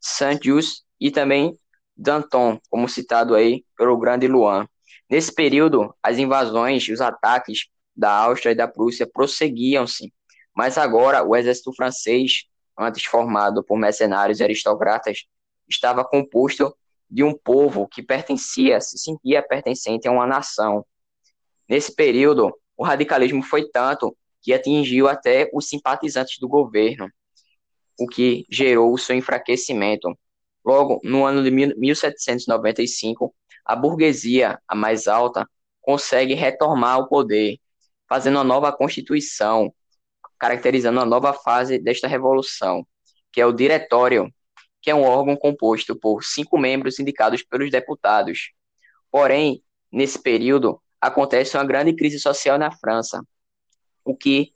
Saint-Just 0.00 0.84
e 1.00 1.10
também 1.10 1.58
Danton, 1.96 2.60
como 2.70 2.88
citado 2.88 3.34
aí 3.34 3.64
pelo 3.76 3.98
grande 3.98 4.28
Luan. 4.28 4.68
Nesse 5.10 5.34
período, 5.34 5.94
as 6.02 6.18
invasões 6.18 6.84
e 6.84 6.92
os 6.92 7.00
ataques 7.00 7.66
da 7.96 8.10
Áustria 8.10 8.52
e 8.52 8.54
da 8.56 8.68
Prússia 8.68 9.08
prosseguiam-se, 9.10 10.12
mas 10.54 10.76
agora 10.76 11.22
o 11.22 11.34
exército 11.34 11.72
francês, 11.74 12.44
antes 12.78 13.04
formado 13.04 13.64
por 13.64 13.78
mercenários 13.78 14.40
e 14.40 14.44
aristocratas, 14.44 15.24
estava 15.68 16.04
composto 16.04 16.76
de 17.08 17.22
um 17.22 17.32
povo 17.32 17.86
que 17.86 18.02
pertencia, 18.02 18.80
se 18.80 18.98
sentia 18.98 19.42
pertencente 19.42 20.08
a 20.08 20.12
uma 20.12 20.26
nação. 20.26 20.84
Nesse 21.68 21.94
período, 21.94 22.52
o 22.76 22.84
radicalismo 22.84 23.42
foi 23.42 23.68
tanto 23.70 24.16
que 24.42 24.52
atingiu 24.52 25.08
até 25.08 25.48
os 25.52 25.68
simpatizantes 25.68 26.38
do 26.38 26.48
governo, 26.48 27.10
o 27.98 28.06
que 28.06 28.44
gerou 28.50 28.92
o 28.92 28.98
seu 28.98 29.16
enfraquecimento. 29.16 30.16
Logo, 30.64 31.00
no 31.02 31.24
ano 31.24 31.42
de 31.42 31.50
1795, 31.50 33.34
a 33.64 33.74
burguesia, 33.74 34.60
a 34.68 34.74
mais 34.74 35.08
alta, 35.08 35.48
consegue 35.80 36.34
retomar 36.34 36.98
o 36.98 37.08
poder, 37.08 37.58
fazendo 38.08 38.36
uma 38.36 38.44
nova 38.44 38.72
constituição, 38.72 39.72
caracterizando 40.38 40.98
uma 40.98 41.06
nova 41.06 41.32
fase 41.32 41.78
desta 41.78 42.06
revolução, 42.06 42.86
que 43.32 43.40
é 43.40 43.46
o 43.46 43.52
Diretório, 43.52 44.32
que 44.80 44.90
é 44.90 44.94
um 44.94 45.02
órgão 45.02 45.36
composto 45.36 45.96
por 45.96 46.22
cinco 46.22 46.58
membros 46.58 46.98
indicados 46.98 47.42
pelos 47.42 47.70
deputados. 47.70 48.52
Porém, 49.10 49.62
nesse 49.90 50.20
período, 50.22 50.80
acontece 51.00 51.56
uma 51.56 51.64
grande 51.64 51.94
crise 51.94 52.18
social 52.18 52.58
na 52.58 52.70
França, 52.70 53.22
o 54.04 54.16
que 54.16 54.52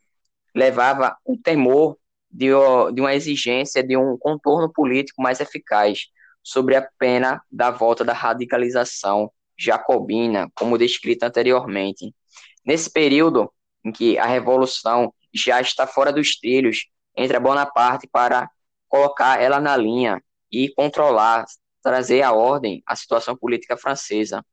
levava 0.55 1.17
o 1.25 1.37
temor 1.37 1.97
de, 2.31 2.49
de 2.95 3.01
uma 3.01 3.15
exigência 3.15 3.83
de 3.83 3.97
um 3.97 4.17
contorno 4.17 4.73
político 4.73 5.21
mais 5.23 5.41
eficaz 5.41 6.07
sobre 6.43 6.77
a 6.77 6.89
pena 6.99 7.43
da 7.51 7.71
volta 7.71 8.05
da 8.05 8.13
radicalização 8.13 9.31
jacobina, 9.59 10.51
como 10.55 10.79
descrito 10.79 11.25
anteriormente. 11.25 12.15
Nesse 12.64 12.90
período 12.90 13.53
em 13.85 13.92
que 13.92 14.18
a 14.18 14.27
revolução 14.27 15.12
já 15.33 15.61
está 15.61 15.87
fora 15.87 16.12
dos 16.12 16.37
trilhos, 16.37 16.87
entra 17.16 17.40
Bonaparte 17.40 18.09
para 18.11 18.49
colocar 18.88 19.40
ela 19.40 19.61
na 19.61 19.77
linha 19.77 20.23
e 20.51 20.68
controlar, 20.75 21.44
trazer 21.83 22.23
à 22.23 22.33
ordem 22.33 22.83
a 22.87 22.96
situação 22.96 23.37
política 23.37 23.77
francesa. 23.77 24.44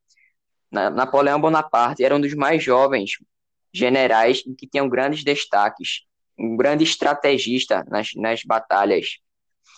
Napoleão 0.72 1.40
Bonaparte 1.40 2.04
era 2.04 2.16
um 2.16 2.22
dos 2.22 2.34
mais 2.34 2.64
jovens 2.64 3.12
generais 3.74 4.44
que 4.58 4.68
tinham 4.68 4.88
grandes 4.88 5.24
destaques, 5.24 6.02
um 6.38 6.56
grande 6.56 6.84
estrategista 6.84 7.84
nas, 7.90 8.10
nas 8.16 8.44
batalhas. 8.44 9.18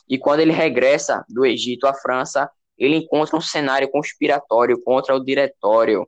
E 0.08 0.18
quando 0.18 0.42
ele 0.42 0.52
regressa 0.52 1.24
do 1.30 1.46
Egito 1.46 1.88
à 1.88 1.94
França, 1.94 2.50
ele 2.78 2.96
encontra 2.96 3.38
um 3.38 3.42
cenário 3.42 3.89
conspiratório 3.89 4.82
contra 4.82 5.15
o 5.15 5.24
diretório, 5.24 6.08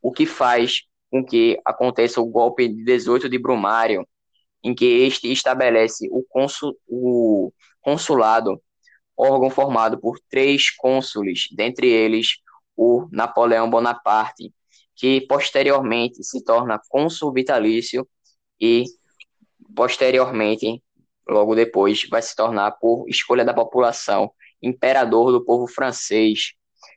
o 0.00 0.12
que 0.12 0.26
faz 0.26 0.82
com 1.12 1.22
que 1.22 1.60
aconteça 1.62 2.22
o 2.22 2.26
golpe 2.26 2.66
de 2.66 2.82
18 2.84 3.28
de 3.28 3.38
Brumário, 3.38 4.08
em 4.64 4.74
que 4.74 4.86
este 4.86 5.30
estabelece 5.30 6.08
o, 6.10 6.24
consul, 6.26 6.74
o 6.88 7.52
consulado, 7.82 8.58
órgão 9.14 9.50
formado 9.50 10.00
por 10.00 10.18
três 10.30 10.70
cônsules, 10.70 11.48
dentre 11.54 11.86
eles 11.86 12.38
o 12.74 13.06
Napoleão 13.12 13.68
Bonaparte, 13.68 14.54
que 14.96 15.20
posteriormente 15.26 16.24
se 16.24 16.42
torna 16.42 16.80
cônsul 16.88 17.30
vitalício 17.30 18.08
e 18.58 18.84
posteriormente, 19.76 20.82
logo 21.28 21.54
depois, 21.54 22.08
vai 22.08 22.22
se 22.22 22.34
tornar 22.34 22.70
por 22.80 23.04
escolha 23.06 23.44
da 23.44 23.52
população 23.52 24.32
imperador 24.62 25.30
do 25.30 25.44
povo 25.44 25.66
francês. 25.66 26.54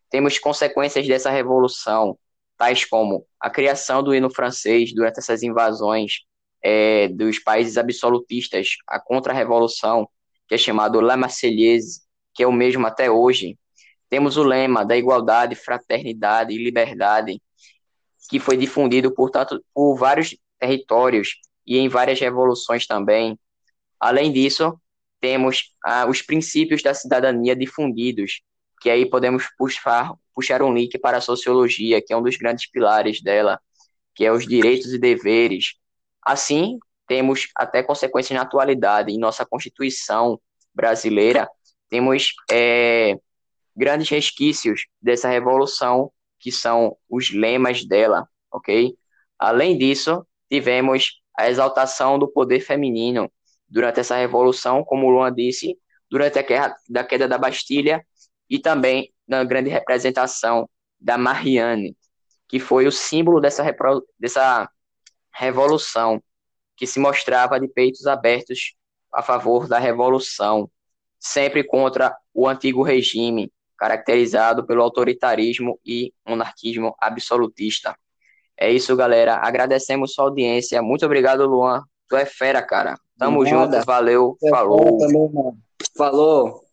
Temos 0.09 0.39
consequências 0.39 1.05
dessa 1.05 1.29
revolução, 1.29 2.17
tais 2.57 2.85
como 2.85 3.25
a 3.39 3.49
criação 3.49 4.01
do 4.03 4.13
hino 4.13 4.29
francês 4.29 4.93
durante 4.93 5.19
essas 5.19 5.43
invasões 5.43 6.21
é, 6.63 7.07
dos 7.09 7.39
países 7.39 7.77
absolutistas, 7.77 8.69
a 8.87 8.99
contra-revolução, 8.99 10.09
que 10.47 10.55
é 10.55 10.57
chamado 10.57 10.99
La 11.01 11.17
Marseillaise, 11.17 12.01
que 12.33 12.43
é 12.43 12.47
o 12.47 12.51
mesmo 12.51 12.85
até 12.85 13.09
hoje, 13.09 13.57
temos 14.09 14.37
o 14.37 14.43
lema 14.43 14.85
da 14.85 14.95
igualdade, 14.95 15.55
fraternidade 15.55 16.53
e 16.53 16.63
liberdade, 16.63 17.41
que 18.29 18.39
foi 18.39 18.57
difundido 18.57 19.13
por, 19.13 19.31
por 19.73 19.95
vários 19.95 20.35
territórios 20.59 21.35
e 21.65 21.77
em 21.77 21.87
várias 21.87 22.19
revoluções 22.19 22.85
também. 22.87 23.37
Além 23.99 24.31
disso, 24.31 24.79
temos 25.19 25.73
ah, 25.83 26.05
os 26.07 26.21
princípios 26.21 26.83
da 26.83 26.93
cidadania 26.93 27.55
difundidos, 27.55 28.41
que 28.85 28.89
aí 28.91 29.03
podemos 29.03 29.47
puxar, 29.57 30.13
puxar 30.31 30.61
um 30.61 30.71
link 30.71 30.95
para 30.99 31.17
a 31.17 31.21
sociologia, 31.21 31.99
que 31.99 32.13
é 32.13 32.15
um 32.15 32.21
dos 32.21 32.37
grandes 32.37 32.69
pilares 32.69 33.19
dela, 33.19 33.59
que 34.13 34.23
é 34.23 34.31
os 34.31 34.45
direitos 34.45 34.93
e 34.93 34.99
deveres. 34.99 35.73
Assim, 36.21 36.77
temos 37.07 37.47
até 37.55 37.81
consequências 37.81 38.37
na 38.37 38.43
atualidade. 38.43 39.11
Em 39.11 39.17
nossa 39.17 39.43
Constituição 39.43 40.39
brasileira, 40.71 41.49
temos 41.89 42.35
é, 42.51 43.17
grandes 43.75 44.07
resquícios 44.07 44.85
dessa 45.01 45.29
revolução, 45.29 46.11
que 46.39 46.51
são 46.51 46.95
os 47.09 47.31
lemas 47.31 47.83
dela, 47.83 48.29
ok? 48.51 48.95
Além 49.39 49.75
disso, 49.79 50.23
tivemos 50.47 51.23
a 51.35 51.49
exaltação 51.49 52.19
do 52.19 52.27
poder 52.27 52.59
feminino 52.59 53.31
durante 53.67 54.01
essa 54.01 54.15
revolução, 54.15 54.83
como 54.83 55.07
o 55.07 55.09
Luan 55.09 55.33
disse, 55.33 55.75
durante 56.07 56.37
a 56.37 56.43
queda 56.43 56.75
da, 56.87 57.03
queda 57.03 57.27
da 57.27 57.39
Bastilha 57.39 58.05
e 58.49 58.59
também 58.59 59.11
na 59.27 59.43
grande 59.43 59.69
representação 59.69 60.69
da 60.99 61.17
Marianne, 61.17 61.95
que 62.47 62.59
foi 62.59 62.87
o 62.87 62.91
símbolo 62.91 63.39
dessa, 63.39 63.63
dessa 64.19 64.69
revolução, 65.33 66.21
que 66.75 66.85
se 66.85 66.99
mostrava 66.99 67.59
de 67.59 67.67
peitos 67.67 68.05
abertos 68.05 68.75
a 69.11 69.21
favor 69.21 69.67
da 69.67 69.79
revolução, 69.79 70.69
sempre 71.19 71.63
contra 71.63 72.15
o 72.33 72.47
antigo 72.47 72.83
regime, 72.83 73.51
caracterizado 73.77 74.65
pelo 74.65 74.81
autoritarismo 74.81 75.79
e 75.85 76.13
monarquismo 76.27 76.95
absolutista. 76.99 77.95
É 78.57 78.71
isso, 78.71 78.95
galera. 78.95 79.35
Agradecemos 79.37 80.13
sua 80.13 80.25
audiência. 80.25 80.81
Muito 80.81 81.05
obrigado, 81.05 81.45
Luan. 81.45 81.83
Tu 82.07 82.15
é 82.15 82.25
fera, 82.25 82.61
cara. 82.61 82.97
Tamo 83.17 83.45
junto, 83.45 83.83
valeu, 83.85 84.37
falou. 84.49 84.97
Falou. 85.97 86.64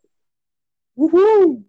Woohoo! 0.99 1.65